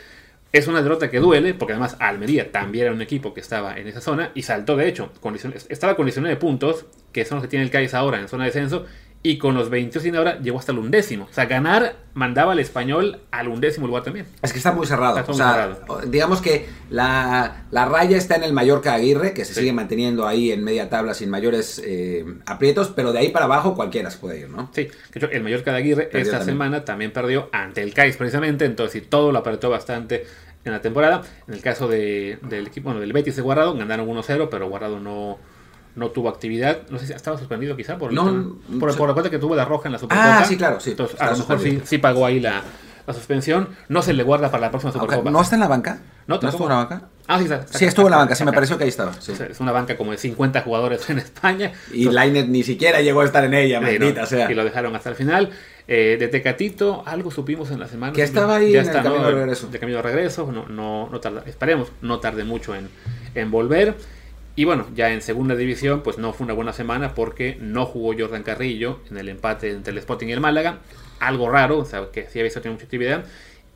[0.53, 3.88] es una derrota que duele, porque además Almería también era un equipo que estaba en
[3.88, 5.11] esa zona y saltó de hecho.
[5.21, 8.29] con 19 estaba con 19 puntos, que son los que tiene el Cádiz ahora en
[8.29, 8.85] zona de descenso,
[9.24, 11.28] y con los 22 y ahora llegó hasta el undécimo.
[11.30, 14.26] O sea, ganar mandaba al español al undécimo lugar también.
[14.42, 15.16] Es que está muy cerrado.
[15.18, 16.00] Está o sea, cerrado.
[16.08, 19.61] digamos que la, la raya está en el Mallorca Aguirre, que se Sí.
[19.61, 23.74] sigue manteniendo ahí en media tabla sin mayores eh, aprietos, pero de ahí para abajo
[23.76, 24.70] cualquiera se puede ir, ¿no?
[24.74, 26.56] Sí, de hecho, el Mallorca de Aguirre Perdió esta también.
[26.56, 30.26] semana también perdió ante el Cádiz precisamente, entonces sí, todo lo apretó bastante
[30.64, 31.22] en la temporada.
[31.48, 34.98] En el caso de- del equipo, bueno, del Betis de Guardado, ganaron 1-0, pero Guardado
[35.00, 35.38] no,
[35.94, 36.78] no tuvo actividad.
[36.90, 39.38] No sé si estaba suspendido quizá por, el No, tema- por, por la cuenta que
[39.38, 40.38] tuvo la roja en la Supercopa.
[40.40, 42.62] Ah, sí, claro, sí, Entonces, a lo mejor sí, pagó ahí la,
[43.07, 43.68] la suspensión.
[43.88, 45.31] No se le guarda para la próxima Supercopa.
[45.31, 46.00] ¿No está en la banca?
[46.26, 47.02] No, ¿No estuvo en la banca?
[47.26, 49.12] Ah, sí, está, está Sí, estuvo en la banca, sí, me pareció que ahí estaba.
[49.20, 49.33] sí.
[49.33, 51.72] Es- una banca como de 50 jugadores en España.
[51.92, 54.50] Y Lainez ni siquiera llegó a estar en ella, Sí, maldita no, sea.
[54.50, 55.50] Y lo dejaron hasta el final.
[55.88, 58.12] Eh, de Tecatito, algo supimos en la semana.
[58.12, 59.66] Que estaba ahí en el camino de regreso.
[59.66, 60.50] De camino de regreso.
[60.52, 62.88] No, no, no tarda, esperemos, no tarde mucho en,
[63.35, 63.96] en volver.
[64.55, 68.15] Y bueno, ya en segunda división, pues no fue una buena semana porque no jugó
[68.19, 70.81] Jordan Carrillo en el empate entre el Sporting y el Málaga.
[71.21, 73.25] Algo raro, o sea, que sí había tiene mucha actividad.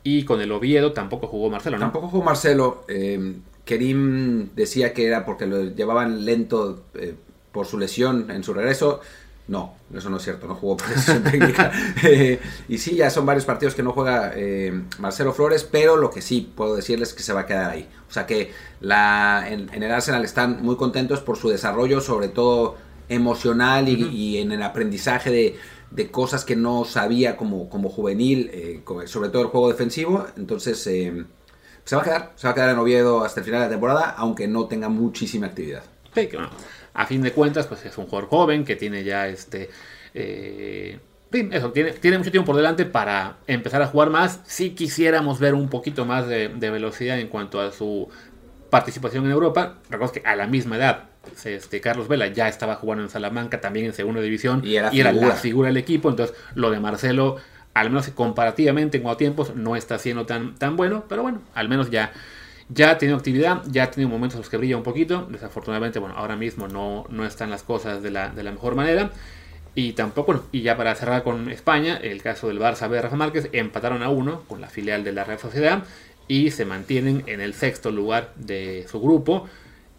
[0.03, 1.85] Y con el Oviedo tampoco jugó Marcelo, ¿no?
[1.85, 2.85] Tampoco jugó Marcelo.
[2.87, 3.33] eh,
[3.65, 7.13] Kerim decía que era porque lo llevaban lento eh,
[7.51, 9.01] por su lesión en su regreso.
[9.47, 11.71] No, eso no es cierto, no jugó por decisión técnica.
[12.03, 16.09] Eh, y sí, ya son varios partidos que no juega eh, Marcelo Flores, pero lo
[16.09, 17.87] que sí puedo decirles es que se va a quedar ahí.
[18.09, 22.27] O sea que la, en, en el Arsenal están muy contentos por su desarrollo, sobre
[22.27, 22.75] todo
[23.09, 25.55] emocional y, en el aprendizaje de,
[25.91, 30.27] de cosas que no sabía como, como juvenil, eh, sobre todo el juego defensivo.
[30.35, 33.67] Entonces, se va a quedar, se va a quedar en Oviedo hasta el final de
[33.67, 35.83] la temporada, aunque no tenga muchísima actividad.
[36.13, 36.49] Bueno,
[36.93, 39.69] a fin de cuentas, pues es un jugador joven que tiene ya este.
[40.13, 40.99] eh,
[41.31, 44.39] eso, tiene, tiene mucho tiempo por delante para empezar a jugar más.
[44.45, 48.09] Si quisiéramos ver un poquito más de, de velocidad en cuanto a su
[48.69, 51.09] participación en Europa, recuerdo que a la misma edad,
[51.43, 55.35] este, Carlos Vela ya estaba jugando en Salamanca, también en segunda división, Y era la
[55.35, 55.67] figura.
[55.67, 56.09] del equipo.
[56.09, 57.37] Entonces, lo de Marcelo,
[57.73, 61.67] al menos comparativamente en cuatro tiempos, no está siendo tan, tan bueno, pero bueno, al
[61.69, 62.11] menos ya
[62.69, 65.27] ya ha tenido actividad, ya ha tenido momentos en los que brilla un poquito.
[65.29, 69.11] Desafortunadamente, bueno, ahora mismo no, no están las cosas de la, de la mejor manera.
[69.75, 73.15] Y tampoco, y ya para cerrar con España, el caso del Barça B de Rafa
[73.15, 75.83] Márquez, empataron a uno con la filial de la Real Sociedad
[76.27, 79.47] y se mantienen en el sexto lugar de su grupo.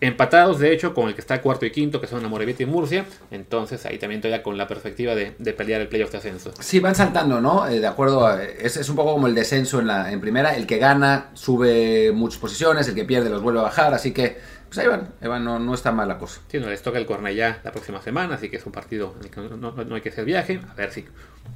[0.00, 3.04] Empatados, de hecho, con el que está cuarto y quinto, que son Amorebieta y Murcia.
[3.32, 6.52] Entonces, ahí también todavía con la perspectiva de, de pelear el playoff de ascenso.
[6.61, 7.66] Sí, van saltando, ¿no?
[7.66, 10.54] Eh, de acuerdo, a- es, es un poco como el descenso en, la, en primera.
[10.54, 14.37] El que gana sube muchas posiciones, el que pierde los vuelve a bajar, así que
[14.68, 16.42] pues ahí van, ahí van, no, no está mal la cosa.
[16.48, 19.24] Sí, no, les toca el Cornellá la próxima semana, así que es un partido en
[19.24, 20.61] el que no, no- no hay que hacer viaje.
[20.70, 21.06] A ver si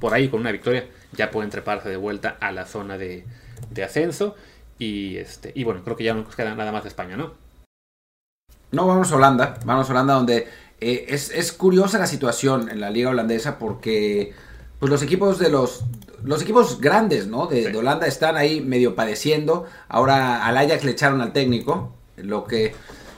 [0.01, 3.23] por ahí con una victoria ya pueden treparse de vuelta a la zona de,
[3.69, 4.35] de ascenso.
[4.79, 7.41] Y este y bueno, creo que ya no nos queda nada más de España, ¿no?
[8.73, 10.47] No, vamos a Holanda, vamos a Holanda donde
[10.81, 14.33] eh, es, es curiosa la situación en la liga holandesa porque
[14.79, 15.85] pues los equipos de los
[16.23, 17.47] los equipos grandes, ¿no?
[17.47, 17.71] De, Sí.
[17.71, 19.65] de Holanda están ahí medio padeciendo.
[19.89, 22.73] Ahora al Ajax le echaron al técnico, lo que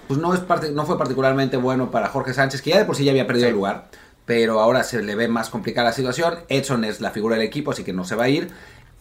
[0.08, 2.96] pues no es parte, no fue particularmente bueno para Jorge Sánchez, que ya de por
[2.96, 3.50] sí ya había perdido Sí.
[3.50, 3.88] el lugar,
[4.26, 6.36] pero ahora se le ve más complicada la situación.
[6.50, 8.50] Edson es la figura del equipo, así que no se va a ir.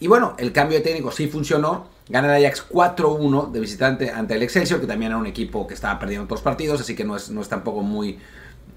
[0.01, 1.87] Y bueno, el cambio de técnico sí funcionó.
[2.09, 5.75] Gana el Ajax 4-1 de visitante ante el Excelsior, que también era un equipo que
[5.75, 8.19] estaba perdiendo todos los partidos, así que no es, no es tampoco muy,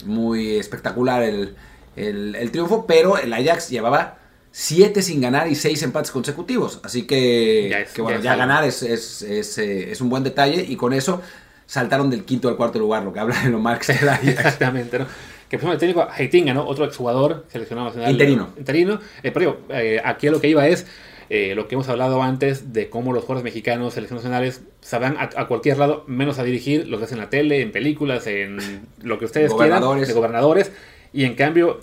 [0.05, 1.55] muy espectacular el,
[1.95, 4.17] el- el triunfo, pero el Ajax llevaba
[4.51, 6.79] 7 sin ganar y 6 empates consecutivos.
[6.83, 10.23] Así que, Ya es- que bueno, ya ganar es, es, es, eh, es un buen
[10.23, 11.21] detalle y con eso
[11.65, 14.25] saltaron del quinto al cuarto lugar, lo que habla de lo mal que Ajax.
[14.27, 15.05] Exactamente, ¿no?
[15.49, 16.65] que puso el técnico Heitinga, ¿no?
[16.67, 18.11] Otro exjugador seleccionado nacional.
[18.11, 18.49] Interino.
[18.57, 18.99] Interino.
[19.23, 20.85] Eh, pero eh, aquí lo que iba es
[21.29, 25.29] eh, lo que hemos hablado antes de cómo los jugadores mexicanos, selecciones nacionales, sabrán a,
[25.35, 29.19] a, cualquier lado, menos a dirigir, los ves en la tele, en películas, en lo
[29.19, 30.71] que ustedes quieran, de gobernadores.
[31.11, 31.81] Y en cambio,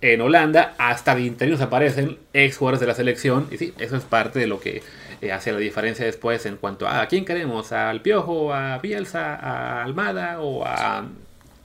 [0.00, 3.46] en Holanda, hasta de interinos aparecen ex jugadores de la selección.
[3.50, 4.82] Y sí, eso es parte de lo que
[5.20, 9.36] eh, hace la diferencia después en cuanto a, a quién queremos, al Piojo, a Bielsa,
[9.36, 11.06] a Almada o a...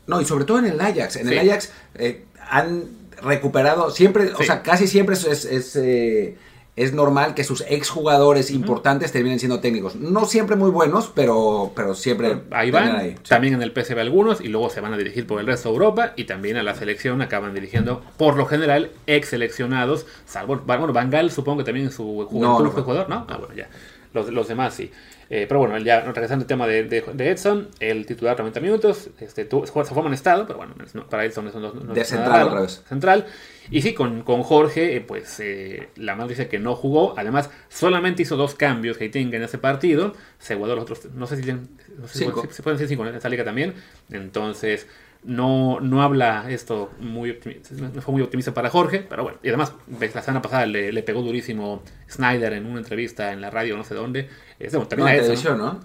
[0.05, 1.17] No, y sobre todo en el Ajax.
[1.17, 1.33] En sí.
[1.33, 2.85] el Ajax eh, han
[3.21, 4.33] recuperado, siempre, sí.
[4.39, 5.25] o sea, casi siempre es...
[5.25, 6.37] es, es eh,
[6.79, 9.97] es normal que sus exjugadores importantes terminen siendo técnicos.
[9.97, 12.95] No siempre muy buenos, pero, pero siempre ahí van.
[12.95, 13.11] Ahí.
[13.11, 13.29] Sí.
[13.29, 15.73] También en el PSV algunos y luego se van a dirigir por el resto de
[15.73, 20.93] Europa y también a la selección acaban dirigiendo, por lo general, ex seleccionados, salvo, bueno,
[20.93, 23.25] Van Gaal supongo que también en su juventud no, no, fue jugador, ¿no?
[23.27, 23.67] Ah, bueno, ya.
[24.13, 24.89] Los, los demás sí.
[25.31, 29.11] Eh, pero bueno, ya regresando al tema de, de, de, Edson, el titular 90 minutos,
[29.19, 30.73] este, tu, se fue estado, pero bueno,
[31.07, 32.83] para Edson eso no, no de central otra vez.
[32.89, 33.27] Central.
[33.69, 37.13] Y sí, con, con Jorge, eh, pues eh, la mano dice que no jugó.
[37.15, 40.13] Además, solamente hizo dos cambios Heiting en ese partido.
[40.39, 41.05] Se guardó los otros.
[41.13, 43.75] No sé si, no sé si, si, pueden decir cinco en esta liga también.
[44.09, 44.87] Entonces,
[45.23, 47.37] no, no habla esto muy
[47.71, 51.03] no fue muy optimista para Jorge, pero bueno, y además la semana pasada le, le
[51.03, 54.29] pegó durísimo Snyder en una entrevista en la radio, no sé dónde.
[54.59, 55.79] Es, no, a Edson, televisión, ¿no?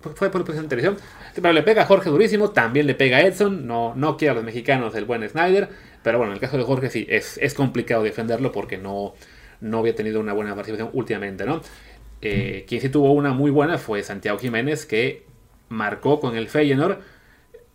[0.00, 0.96] Fue, fue por en televisión.
[1.34, 4.34] Pero le pega a Jorge durísimo, también le pega a Edson, no, no quiere a
[4.34, 5.68] los mexicanos el buen Snyder,
[6.02, 9.14] pero bueno, en el caso de Jorge sí, es, es complicado defenderlo porque no,
[9.60, 11.60] no había tenido una buena participación últimamente, ¿no?
[12.20, 15.24] Eh, quien sí tuvo una muy buena fue Santiago Jiménez, que
[15.68, 16.98] marcó con el Feyenoord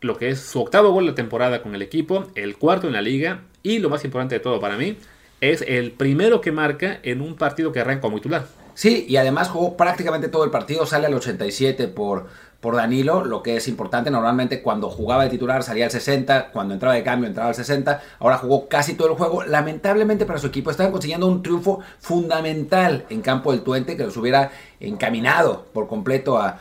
[0.01, 3.01] lo que es su octavo gol de temporada con el equipo, el cuarto en la
[3.01, 4.97] liga y lo más importante de todo para mí,
[5.39, 8.45] es el primero que marca en un partido que arranca como titular.
[8.73, 12.27] Sí, y además jugó prácticamente todo el partido, sale al 87 por,
[12.63, 14.09] por Danilo, lo que es importante.
[14.09, 18.01] Normalmente cuando jugaba de titular salía al 60, cuando entraba de cambio entraba al 60.
[18.19, 19.43] Ahora jugó casi todo el juego.
[19.43, 24.15] Lamentablemente para su equipo estaban consiguiendo un triunfo fundamental en campo del Tuente que los
[24.15, 24.49] hubiera
[24.79, 26.57] encaminado por completo a,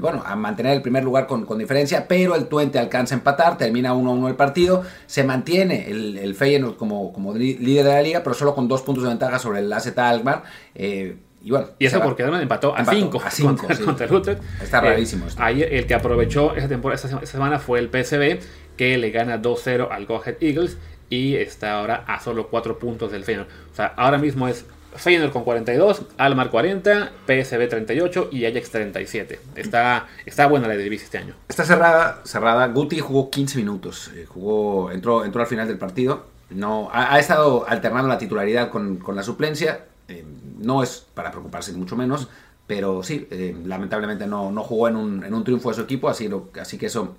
[0.00, 3.94] bueno, a mantener el primer lugar con, diferencia, pero el Tuente alcanza a empatar, termina
[3.94, 8.34] 1-1 el partido, se mantiene el, el Feyenoord como, como líder de la liga, pero
[8.34, 10.42] solo con dos puntos de ventaja sobre el AZ Alkmaar.
[10.74, 13.42] Eh, y bueno, y eso porque además empató a 5 contra, sí.
[13.84, 14.42] contra, el Utrecht.
[14.62, 15.26] Está rarísimo.
[15.26, 18.40] Eh, ahí el que aprovechó esa, temporada, esa, semana fue el PSV,
[18.78, 20.78] que le gana 2-0 al Go Ahead Eagles
[21.10, 23.48] y está ahora a solo 4 puntos del Feyenoord.
[23.72, 24.64] O sea, ahora mismo es
[24.96, 29.40] Feyenoord con 42, Almar 40, PSV 38 y Ajax 37.
[29.56, 31.34] Está, está buena la división este año.
[31.46, 32.66] Está cerrada, cerrada.
[32.68, 34.10] Guti jugó 15 minutos.
[34.14, 36.24] Eh, jugó, entró, entró al final del partido.
[36.48, 39.80] No, ha, ha estado alternando la titularidad con, con la suplencia.
[40.08, 40.24] Eh,
[40.58, 42.28] no es para preocuparse ni mucho menos,
[42.66, 46.08] pero sí, eh, lamentablemente no, no jugó en un, en un, triunfo de su equipo,
[46.08, 47.16] así, lo, así que eso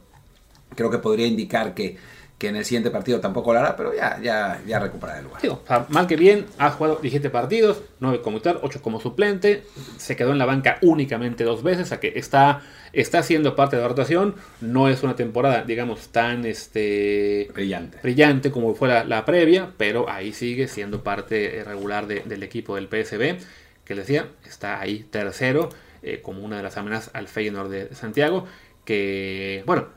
[0.75, 1.97] creo que podría indicar que,
[2.37, 5.41] que en el siguiente partido tampoco lo hará, pero ya, ya, ya recuperará el lugar.
[5.41, 8.99] Sí, o sea, mal que bien, ha jugado 17 partidos, 9 como tal, 8 como
[8.99, 9.63] suplente,
[9.97, 13.77] se quedó en la banca únicamente dos veces, o sea que está, está siendo parte
[13.77, 17.99] de la rotación, no es una temporada, digamos, tan este, brillante.
[18.03, 22.75] brillante como fue la, la previa, pero ahí sigue siendo parte regular de, del equipo
[22.75, 23.37] del PSB,
[23.85, 25.69] que les decía, está ahí tercero,
[26.01, 28.45] eh, como una de las amenazas al Feyenoord de Santiago,
[28.83, 29.87] que, bueno,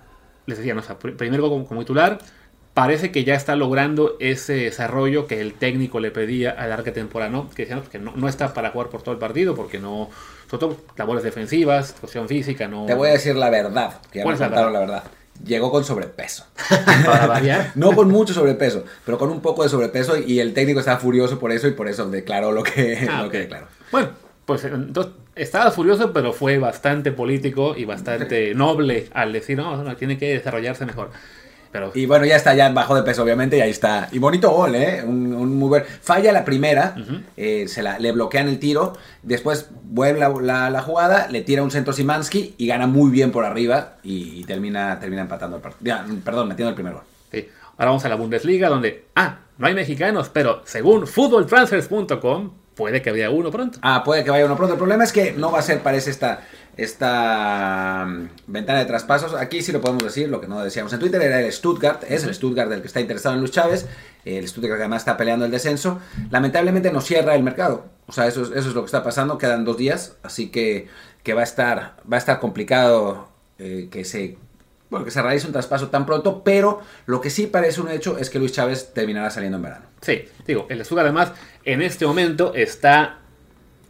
[0.49, 2.19] les decía, no, o sea, primer gol como, como, titular,
[2.73, 7.31] parece que ya está logrando ese desarrollo que el técnico le pedía a larga temporada,
[7.31, 7.51] ¿no?
[7.51, 10.09] Que decíamos que no, no, está para jugar por todo el partido, porque no,
[10.51, 12.87] sobre todo labores defensivas, cuestión física, no...
[12.87, 15.05] Te voy a decir la verdad, que ya me contaron la verdad.
[15.45, 16.47] Llegó con sobrepeso.
[17.05, 17.73] Para variar.
[17.77, 21.39] no con mucho sobrepeso, pero con un poco de sobrepeso y el técnico estaba furioso
[21.39, 23.31] por eso y por eso declaró lo que, ah, lo okay.
[23.31, 23.67] que declaró.
[23.93, 24.09] Bueno,
[24.49, 29.95] pues entonces estaba furioso, pero fue bastante político y bastante noble al decir, no, no
[29.95, 31.11] tiene que desarrollarse mejor.
[31.71, 31.93] Pero...
[31.95, 34.09] Y bueno, ya está, ya bajó de peso, obviamente, y ahí está.
[34.11, 35.05] Y bonito gol, ¿eh?
[35.05, 35.85] Un, un muy buen...
[35.85, 37.23] Falla la primera, uh -huh.
[37.37, 41.63] eh, se la, le bloquean el tiro, después vuelve la, la, la, jugada, le tira
[41.63, 45.63] un centro Simansky y gana muy bien por arriba y, y termina, termina empatando el
[45.63, 45.99] partido.
[46.25, 47.03] Perdón, metiendo el primer gol.
[47.31, 47.47] Sí.
[47.77, 53.11] Ahora vamos a la Bundesliga, donde, ah, no hay mexicanos, pero según footballtransfers.com, puede que
[53.11, 53.81] vaya uno pronto.
[53.83, 54.75] Ah, puede que vaya uno pronto.
[54.75, 56.43] El problema es que no va a ser, parece, esta,
[56.77, 59.35] esta um, ventana de traspasos.
[59.35, 62.23] Aquí sí lo podemos decir, lo que no decíamos en Twitter era el Stuttgart, es
[62.23, 63.87] el Stuttgart del que está interesado en Luis Chávez,
[64.25, 65.99] el Stuttgart que además está peleando el descenso.
[66.31, 67.87] Lamentablemente no cierra el mercado.
[68.07, 70.87] O sea, eso, eso es lo que está pasando, quedan dos días, así que,
[71.25, 74.39] que va, a estar, va a estar complicado eh, que se
[74.91, 78.17] bueno, que se realice un traspaso tan pronto, pero lo que sí parece un hecho
[78.19, 79.85] es que Luis Chávez terminará saliendo en verano.
[80.01, 81.33] Sí, digo, el Stuttgart además
[81.65, 83.19] en este momento está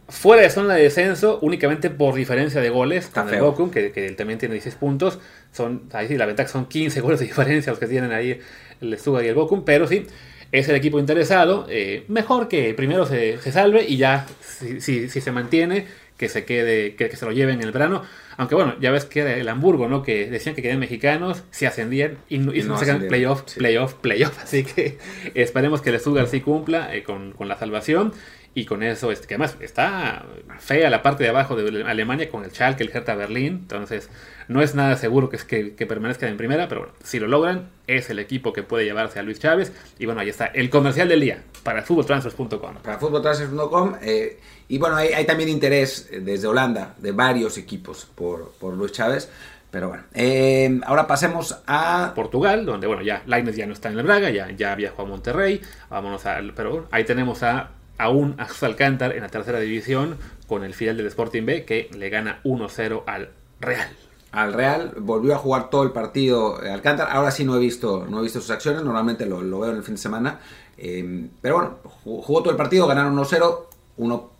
[0.07, 3.51] fuera de zona de descenso, únicamente por diferencia de goles Está con el feo.
[3.51, 5.19] Bochum, que, que también tiene 16 puntos.
[5.53, 8.39] Son, ahí sí, la ventaja son 15 goles de diferencia los que tienen ahí
[8.81, 10.05] el Stuttgart y el Bochum, pero sí,
[10.51, 11.67] es el equipo interesado.
[11.69, 15.85] eh, mejor que primero se, se salve y ya, si, si- si se mantiene,
[16.19, 18.03] que se quede, que, que se lo lleven en el verano.
[18.37, 20.03] Aunque bueno, ya ves que era el Hamburgo, ¿no?
[20.03, 23.57] Que decían que querían mexicanos, se ascendían y, no- y Y no sacan playoff, sí.
[23.59, 24.37] playoff, playoff.
[24.43, 24.99] Así que
[25.33, 28.13] esperemos que el Stuttgart sí cumpla eh, con, con la salvación.
[28.55, 30.25] Y con eso, este, que además está
[30.57, 33.59] fea la parte de abajo de Alemania con el Schalke, el Hertha Berlín.
[33.61, 34.09] Entonces,
[34.47, 37.27] no es nada seguro que, es que, que permanezcan en primera, pero bueno, si lo
[37.27, 39.71] logran, es el equipo que puede llevarse a Luis Chávez.
[39.99, 42.75] Y bueno, ahí está el comercial del día para futboltransfers.com.
[42.83, 43.95] para futboltransfers.com.
[44.01, 48.75] eh, y bueno, hay, hay también interés eh, desde Holanda de varios equipos por, por
[48.75, 49.29] Luis Chávez.
[49.71, 52.13] Pero bueno, eh, ahora pasemos a...
[52.15, 55.05] Portugal, donde bueno, ya Lainez ya no está en el Braga, ya, ya viajó a
[55.05, 55.61] Monterrey.
[55.89, 56.53] Vámonos al.
[56.53, 60.73] Pero bueno, ahí tenemos a aún a Jesús Alcántar en la tercera división con el
[60.73, 63.29] filial del Sporting B que le gana 1-0 al
[63.59, 63.89] Real.
[64.31, 67.11] al Real, volvió a jugar todo el partido eh, Alcántara.
[67.11, 69.77] Ahora sí no he visto, no he visto sus acciones, normalmente lo, lo veo en
[69.77, 70.39] el fin de semana.
[70.77, 73.65] Eh, pero bueno, jugó, jugó todo el partido, ganaron 1-0.
[73.97, 74.38] Uno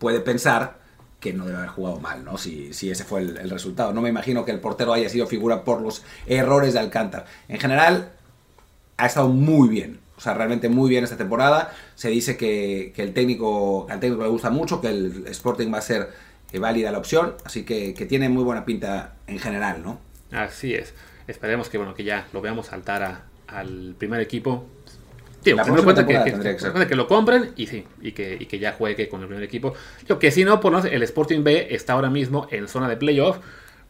[0.00, 0.80] puede pensar
[1.20, 2.38] que no debe haber jugado mal, ¿no?
[2.38, 3.92] Si, si ese fue el, resultado.
[3.92, 7.26] No me imagino que el portero haya sido figura por los errores de Alcántara.
[7.46, 8.12] En general,
[8.96, 10.00] ha estado muy bien.
[10.16, 11.72] O sea, realmente muy bien esta temporada.
[11.94, 15.78] Se dice que, que el técnico, al técnico le gusta mucho, que el Sporting va
[15.78, 16.10] a ser
[16.52, 17.34] eh, válida la opción.
[17.44, 19.98] Así que, que tiene muy buena pinta en general, ¿no?
[20.32, 20.94] Así es.
[21.26, 24.64] Esperemos que bueno que ya lo veamos saltar al primer equipo.
[25.42, 29.08] Tío, teniendo en cuenta que, lo compren y sí, y que, y que ya juegue
[29.08, 29.72] con el primer equipo.
[30.06, 32.96] Lo que si no, por no, el Sporting B está ahora mismo en zona de
[32.96, 33.38] playoff.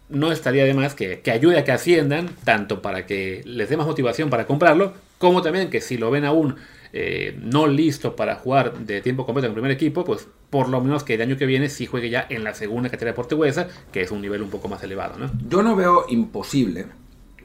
[0.09, 3.77] No estaría de más que, que ayude a que asciendan, tanto para que les dé
[3.77, 6.57] más motivación para comprarlo, como también que si lo ven aún
[6.93, 10.81] eh, no listo para jugar de tiempo completo en el primer equipo, pues por lo
[10.81, 14.03] menos que el año que viene sí juegue ya en la segunda categoría portuguesa, que
[14.03, 15.31] es un nivel un poco más elevado, ¿no?
[15.49, 16.87] Yo no veo imposible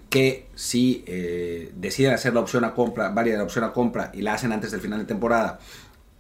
[0.10, 4.22] que si eh, deciden hacer la opción a compra, válida la opción a compra y
[4.22, 5.60] la hacen antes del final de temporada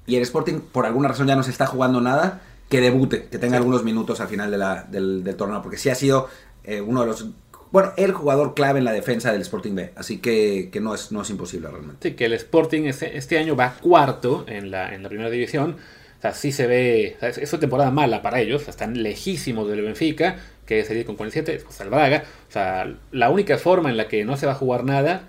[0.06, 3.38] y el Sporting por alguna razón ya no se está jugando nada, que debute, que
[3.38, 3.58] tenga Sí.
[3.58, 6.28] algunos minutos al final de la- del, del torneo, porque sí ha sido
[6.63, 7.28] eh, uno de los,
[7.71, 11.12] bueno, el jugador clave en la defensa del Sporting B, así que, que no, es,
[11.12, 12.10] no es imposible realmente.
[12.10, 15.76] Sí, que el Sporting este, este año va cuarto en la, en la primera división.
[16.17, 17.13] O sea, sí se ve.
[17.17, 18.67] o sea, es, una temporada mala para ellos.
[18.67, 22.23] están lejísimos del Benfica, que es con 47, después el Braga.
[22.49, 25.23] O sea, la única forma en la que no se va a jugar nada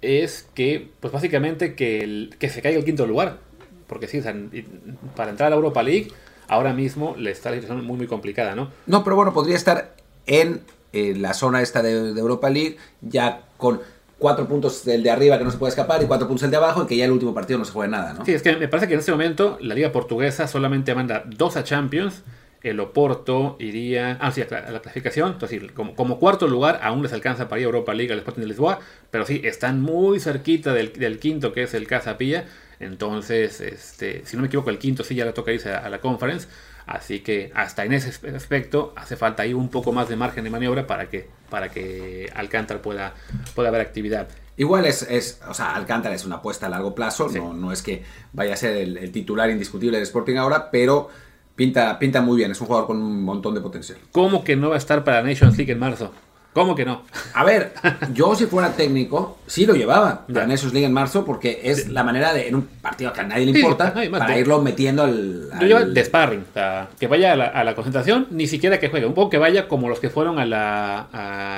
[0.00, 3.38] es que, pues básicamente, que, el- que se caiga el quinto lugar.
[3.86, 4.66] Porque sí, o sea, y-
[5.14, 6.08] para entrar a la Europa League,
[6.48, 8.70] ahora mismo le está la situación muy, muy complicada, ¿no?
[8.86, 9.94] No, pero bueno, podría estar
[10.26, 10.60] en
[10.92, 13.80] eh, la zona esta de, de Europa League, ya con
[14.18, 16.56] cuatro puntos del de arriba que no se puede escapar y cuatro puntos del de
[16.58, 18.24] abajo, y que ya el último partido no se juegue nada, ¿no?
[18.24, 21.56] Sí, es que me parece que en este momento la Liga Portuguesa solamente manda dos
[21.56, 22.22] a Champions.
[22.62, 25.32] El Oporto iría ah, sí, a la, clasificación.
[25.32, 28.18] Entonces, sí, como, como cuarto lugar, aún les alcanza para ir a Europa League al
[28.20, 28.78] Sporting de Lisboa.
[29.10, 32.44] Pero sí, están muy cerquita del, del quinto, que es el Casa Pilla.
[32.80, 35.88] Entonces, este, si no me equivoco, el quinto sí ya le toca irse a, a
[35.90, 36.48] la conference.
[36.86, 40.50] Así que hasta en ese aspecto hace falta ahí un poco más de margen de
[40.50, 43.14] maniobra para que, para que Alcántara pueda,
[43.54, 44.28] pueda haber actividad.
[44.56, 47.38] Igual es, es, o sea, Alcántara es una apuesta a largo plazo, Sí.
[47.38, 51.08] no, no es que vaya a ser el, el titular indiscutible del Sporting ahora, pero
[51.54, 53.98] pinta, pinta muy bien, es un jugador con un montón de potencial.
[54.12, 56.12] ¿Cómo que no va a estar para Nations League en marzo?
[56.52, 57.02] ¿Cómo que no?
[57.32, 57.72] A ver,
[58.12, 62.04] yo si fuera técnico, sí lo llevaba para Nations League en marzo, porque es la
[62.04, 65.48] manera de, en un partido que a nadie le importa, para irlo metiendo al...
[65.60, 68.46] Yo llevo al- de sparring, o sea, que vaya a la, a la concentración, ni
[68.46, 71.08] siquiera que juegue, un poco que vaya como los que fueron a la,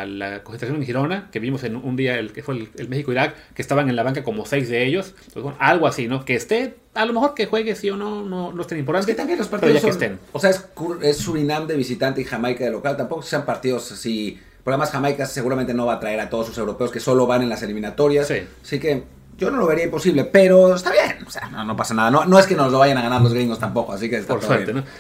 [0.03, 2.89] a la concentración en Girona, que vimos en un día el que fue el, el
[2.89, 6.25] México-Irak, que estaban en la banca como seis de ellos, pues bueno, algo así, ¿no?
[6.25, 8.83] Que esté, a lo mejor que juegue sí o no, no, no es tan Es
[8.83, 10.21] importante, que también los partidos que estén.
[10.31, 10.65] O sea, es,
[11.03, 12.97] es Surinam de visitante y Jamaica de local.
[12.97, 14.39] Tampoco sean partidos así.
[14.65, 17.43] Por además, Jamaica seguramente no va a traer a todos sus europeos que solo van
[17.43, 18.27] en las eliminatorias.
[18.27, 18.43] Sí.
[18.63, 19.05] Así que
[19.37, 21.19] yo no lo vería imposible, pero está bien.
[21.27, 22.11] O sea, no, no pasa nada.
[22.11, 24.33] No, no es que nos lo vayan a ganar los gringos tampoco, así que está
[24.33, 24.85] Por todo suerte, bien.
[24.85, 24.91] ¿no?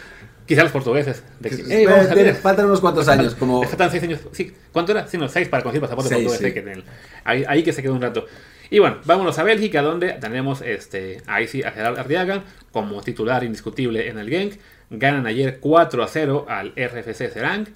[0.46, 1.22] Quizá los portugueses.
[1.40, 2.35] de que, Que- "Ey, vamos a tiene- ver".
[2.37, 4.20] faltan unos cuantos años, como- faltan seis años.
[4.33, 5.07] Sí, ¿cuánto era?
[5.09, 6.53] Sí, no, seis para conseguir pasaporte Seis, portugués.
[6.55, 6.61] sí.
[6.62, 6.85] que el-
[7.24, 8.27] ahí, ahí que se quedó un rato.
[8.68, 13.42] Y bueno, vámonos a Bélgica, donde tenemos este, ahí sí a Gerard Ardiaga como titular
[13.44, 14.55] indiscutible en el Genk.
[14.90, 17.66] Ganan ayer 4 a 0 al RFC Serang.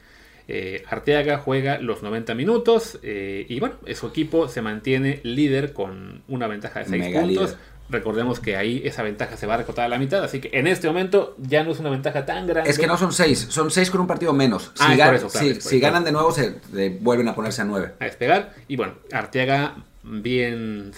[0.50, 6.22] Eh, Arteaga juega los 90 minutos eh, y bueno, su equipo se mantiene líder con
[6.26, 7.50] una ventaja de 6 Mega puntos.
[7.50, 7.78] líder.
[7.90, 10.66] Recordemos que ahí esa ventaja se va a recortar a la mitad, así que en
[10.66, 12.68] este momento ya no es una ventaja tan grande.
[12.70, 14.72] Es que no son seis, son seis con un partido menos.
[14.74, 16.54] Si, Ah, es gan- por eso, claro, si- ganan de nuevo, se
[17.00, 17.92] vuelven a ponerse a nueve.
[17.98, 18.52] a despegar.
[18.68, 20.92] Y bueno, Arteaga bien.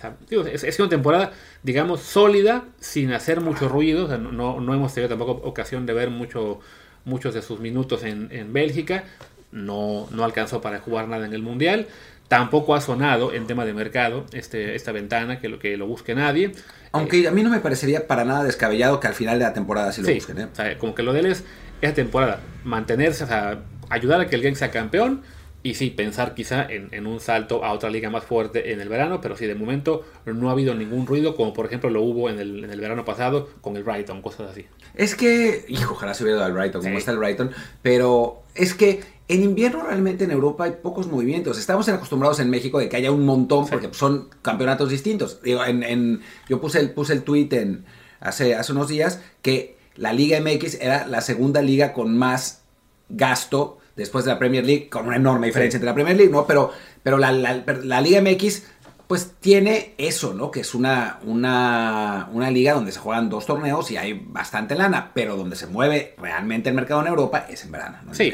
[0.53, 1.32] es, una temporada,
[1.62, 4.09] digamos, sólida, sin hacer mucho ruido.
[4.18, 6.59] no, no, hemos tenido tampoco ocasión de ver mucho,
[7.05, 9.05] muchos de sus minutos en, en Bélgica.
[9.53, 11.86] No, no alcanzó para jugar nada en el Mundial.
[12.28, 16.14] Tampoco ha sonado en tema de mercado este, esta ventana, que lo, que lo busque
[16.14, 16.53] nadie.
[16.92, 19.92] Aunque a mí no me parecería para nada descabellado que al final de la temporada
[19.92, 20.38] sí lo busquen.
[20.38, 20.76] ¿eh?
[20.78, 21.44] como que lo de él es
[21.80, 25.22] esta temporada, mantenerse, o sea, ayudar a que el Genk sea campeón
[25.62, 29.20] y sí, pensar quizá en, un salto a otra liga más fuerte en el verano,
[29.20, 32.38] pero sí, de momento no ha habido ningún ruido, como por ejemplo lo hubo en
[32.38, 34.66] el, en el verano pasado con el Brighton, cosas así.
[34.94, 37.51] Es que, hijo, ojalá se hubiera dado al Brighton, como está el Brighton,
[37.82, 41.57] pero es que en invierno realmente en Europa hay pocos movimientos.
[41.57, 45.41] Estamos acostumbrados en México de que haya un montón porque son campeonatos distintos.
[45.41, 47.85] Digo, en, yo puse el, puse el tweet en,
[48.18, 52.62] hace, hace unos días que la Liga MX era la segunda liga con más
[53.09, 56.47] gasto después de la Premier League, con una enorme diferencia entre la Premier League, ¿no?
[56.47, 56.72] Pero,
[57.05, 58.64] pero la, la Liga MX
[59.11, 60.52] pues tiene eso, ¿no?
[60.52, 65.11] Que es una, una, una, liga donde se juegan dos torneos y hay bastante lana,
[65.12, 67.98] pero donde se mueve realmente el mercado en Europa es en verano.
[68.06, 68.14] ¿no?
[68.14, 68.32] Sí,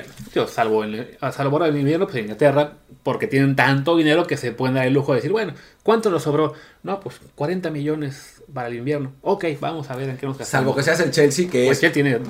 [0.49, 4.75] salvo, en, salvo ahora en invierno, pues Inglaterra, porque tienen tanto dinero que se pueden
[4.75, 6.53] dar el lujo de decir, bueno, ¿cuánto nos sobró?
[6.83, 9.15] No, pues 40 millones para el invierno.
[9.23, 10.63] Ok, vamos a ver en qué nos gastamos.
[10.63, 11.91] Salvo que seas el Chelsea, que pues es...
[11.91, 12.21] tiene...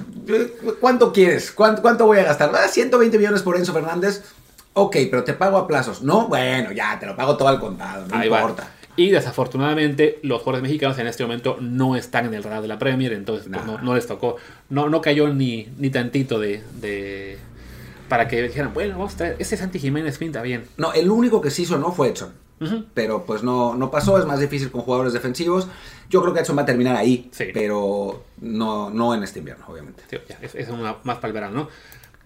[0.79, 1.51] ¿Cuánto quieres?
[1.51, 2.53] ¿Cuánto, ¿Cuánto voy a gastar?
[2.53, 4.23] ¿120 ah, millones por Enzo Fernández?
[4.79, 6.03] Ok, pero te pago a plazos.
[6.03, 8.69] No, bueno, ya, te lo pago todo al contado, no importa.
[8.95, 12.79] Y desafortunadamente los jugadores mexicanos en este momento no están en el radar de la
[12.79, 14.37] Premier, entonces pues, no, les tocó,
[14.69, 17.39] no, no cayó ni, ni tantito de, de,
[18.11, 20.65] para que dijeran, bueno, vamos a traer, ese Santi Jiménez pinta bien.
[20.77, 22.33] No, el único que sí hizo no fue Edson.
[22.93, 25.69] Pero pues no, no pasó, es más difícil con jugadores defensivos.
[26.11, 30.03] Yo creo que Edson va a terminar ahí, pero no, no en este invierno, obviamente.
[30.43, 31.69] es, es más para el verano, ¿no?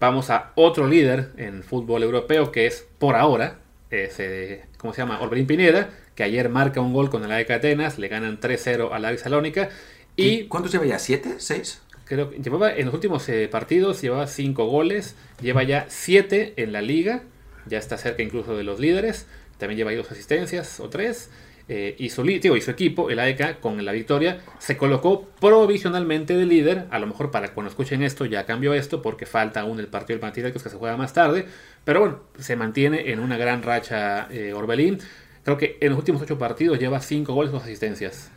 [0.01, 3.59] Vamos a otro líder en fútbol europeo que es por ahora,
[3.91, 5.21] ese, ¿cómo se llama?
[5.21, 8.97] Orbelín Pineda, que ayer marca un gol con el AEK Atenas, le ganan 3-0 a
[8.97, 9.69] la Salónica.
[10.15, 10.97] Y, ¿Cuántos lleva ya?
[10.97, 11.35] ¿Siete?
[11.37, 11.83] ¿Seis?
[12.05, 16.71] Creo que llevaba en los últimos eh, partidos llevaba 5 goles, lleva ya 7 en
[16.71, 17.21] la liga,
[17.67, 19.27] ya está cerca incluso de los líderes,
[19.59, 21.29] también lleva ahí dos asistencias o tres.
[21.67, 26.45] Eh, y, su, y su equipo, el AEK, con la victoria, se colocó provisionalmente de
[26.45, 26.87] líder.
[26.91, 30.15] A lo mejor para cuando escuchen esto ya cambió esto porque falta aún el partido
[30.15, 31.45] del Panathinaikos que se juega más tarde.
[31.83, 34.99] Pero bueno, se mantiene en una gran racha eh, Orbelín.
[35.43, 38.29] Creo que en los últimos ocho partidos lleva cinco goles o asistencias.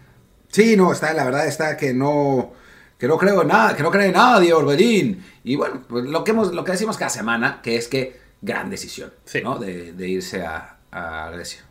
[0.49, 2.53] Sí, no, está, la verdad está que no,
[2.99, 5.25] que no creo en nada, que no cree en nadie Orbelín.
[5.43, 8.70] Y bueno, pues lo que, hemos, lo que decimos cada semana, que es que gran
[8.70, 9.12] decisión
[9.43, 9.59] ¿no?
[9.59, 11.62] de, irse a, a Grecia.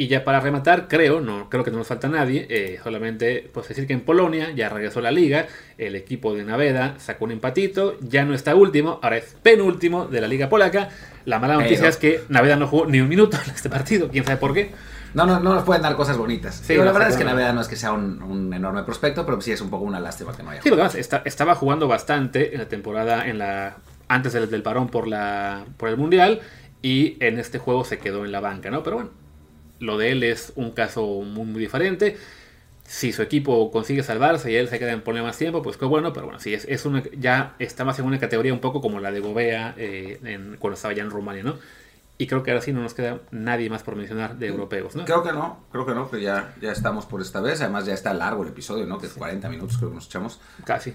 [0.00, 3.66] Y ya para rematar, creo, no creo que no nos falta nadie, eh, solamente pues
[3.66, 7.98] decir que en Polonia ya regresó la liga, el equipo de Naveda sacó un empatito,
[8.00, 10.88] ya no está último, ahora es penúltimo de la liga polaca.
[11.24, 14.24] La mala noticia es que Naveda no jugó ni un minuto en este partido, quién
[14.24, 14.70] sabe por qué.
[15.14, 16.54] No, no, no nos pueden dar cosas bonitas.
[16.54, 19.50] Sí, la verdad es que Naveda no es que sea un, enorme prospecto, pero sí
[19.50, 20.62] es un poco una lástima que no haya.
[20.62, 24.88] Sí, porque además estaba jugando bastante en la temporada, en la antes del, del parón
[24.88, 26.40] por, la, por el Mundial,
[26.82, 28.84] y en este juego se quedó en la banca, ¿no?
[28.84, 29.10] Pero bueno,
[29.80, 32.16] lo de él es un caso muy, muy diferente.
[32.84, 35.84] Si su equipo consigue salvarse y él se queda en poner más tiempo, pues qué
[35.84, 38.80] bueno, pero bueno, sí, es, es una, ya está más en una categoría un poco
[38.80, 40.18] como la de Gobea eh,
[40.58, 41.56] cuando estaba ya en Rumania, ¿no?
[42.20, 45.04] Y creo que ahora sí no nos queda nadie más por mencionar de europeos, ¿no?
[45.04, 47.60] Creo que no, creo que no, que ya, ya estamos por esta vez.
[47.60, 48.98] Además ya está largo el episodio, ¿no?
[48.98, 50.40] Que es 40 minutos creo que nos echamos.
[50.64, 50.94] Casi.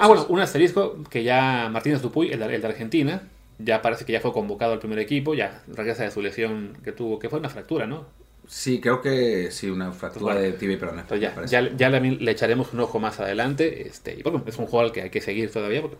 [0.00, 3.22] ah, bueno, un asterisco que ya Martínez Dupuy, el, el de Argentina,
[3.58, 6.92] ya parece que ya fue convocado al primer equipo, ya regresa de su lesión que
[6.92, 8.06] tuvo, que fue una fractura, ¿no?
[8.48, 11.02] Sí, creo que sí, una fractura pues de tibia y peroné.
[11.18, 13.88] ya, ya, ya le, echaremos un ojo más adelante.
[13.88, 15.96] Este, y bueno, es un juego al que hay que seguir todavía, porque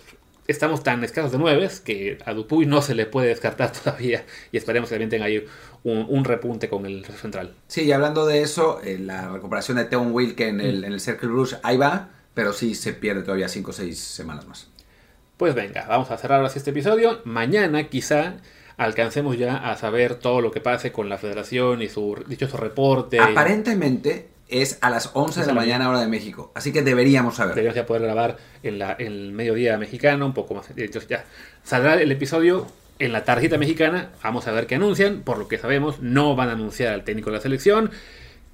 [0.47, 4.57] estamos tan escasos de nueves que a Dupuy no se le puede descartar todavía y
[4.57, 5.45] esperemos que también tenga ahí
[5.83, 7.55] un, repunte con el central.
[7.69, 10.85] Sí, y hablando de eso, eh, la recuperación de Teon Wilke en el, mm.
[10.85, 14.47] en el Circle Rouge, ahí va, pero sí se pierde todavía 5 o 6 semanas
[14.47, 14.69] más.
[15.37, 17.21] Pues venga, vamos a cerrar así este episodio.
[17.25, 18.37] Mañana quizá
[18.79, 23.21] alcancemos ya a saber todo lo que pase con la federación y su dichoso reporte.
[23.21, 27.55] Aparentemente es a las 11 de la mañana hora de México, así que deberíamos saber.
[27.55, 30.71] Deberíamos ya poder grabar en, la, el mediodía mexicano, un poco más.
[30.71, 31.27] Entonces ya
[31.63, 32.67] saldrá el episodio
[32.99, 36.49] en la tarjeta mexicana, vamos a ver qué anuncian, por lo que sabemos no van
[36.49, 37.91] a anunciar al técnico de la selección.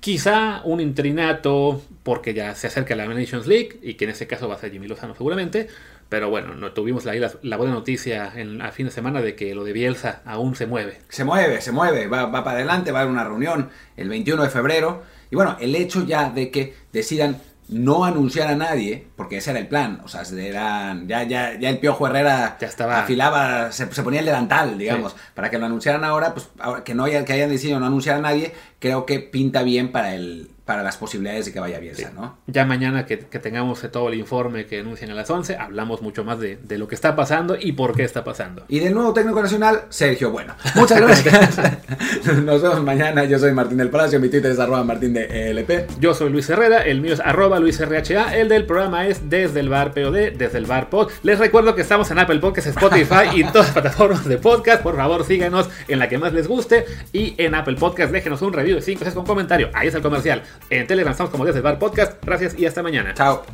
[0.01, 4.49] Quizá un interinato porque ya se acerca la Nations League y que en ese caso
[4.49, 5.69] va a ser Jimmy Lozano seguramente.
[6.13, 9.55] Pero bueno, no tuvimos ahí la, buena noticia en, a fin de semana de que
[9.55, 10.99] lo de Bielsa aún se mueve.
[11.09, 14.51] Se mueve, se mueve, va, para adelante, va a haber una reunión el 21 de
[14.51, 15.05] febrero.
[15.31, 17.41] Y bueno, el hecho ya de que decidan
[17.71, 21.71] no anunciar a nadie, porque ese era el plan, o sea, eran, ya, ya, ya
[21.71, 23.01] el Piojo Herrera Ya estaba.
[23.01, 26.95] afilaba, se, se ponía el delantal, digamos, para que lo anunciaran ahora, pues ahora que
[26.95, 30.83] no que hayan decidido no anunciar a nadie, creo que pinta bien para el para
[30.83, 32.39] las posibilidades de que vaya Bielsa, ¿no?
[32.47, 36.25] Ya mañana que, que tengamos todo el informe que anuncian a las 11, hablamos mucho
[36.25, 38.65] más de, de lo que está pasando y por qué está pasando.
[38.69, 40.55] Y del nuevo técnico nacional, Sergio Bueno.
[40.75, 41.79] Muchas gracias.
[42.45, 43.25] Nos vemos mañana.
[43.25, 44.21] Yo soy Martín del Palacio.
[44.21, 45.99] Mi Twitter es arroba martín de ELP.
[46.01, 49.69] Yo soy Luis Herrera, el mío es arroba luisrha, el del programa es desde el
[49.69, 51.11] bar POD, desde el bar pod.
[51.23, 54.83] Les recuerdo que estamos en Apple Podcasts, Spotify y todas las plataformas de podcast.
[54.83, 58.53] Por favor, síganos en la que más les guste y en Apple Podcasts déjenos un
[58.53, 59.71] review de 5 con comentario.
[59.75, 60.43] Ahí es el comercial.
[60.71, 62.25] En Telegram estamos como desde el bar podcast.
[62.25, 63.15] Gracias y hasta mañana.
[63.15, 63.45] Chao.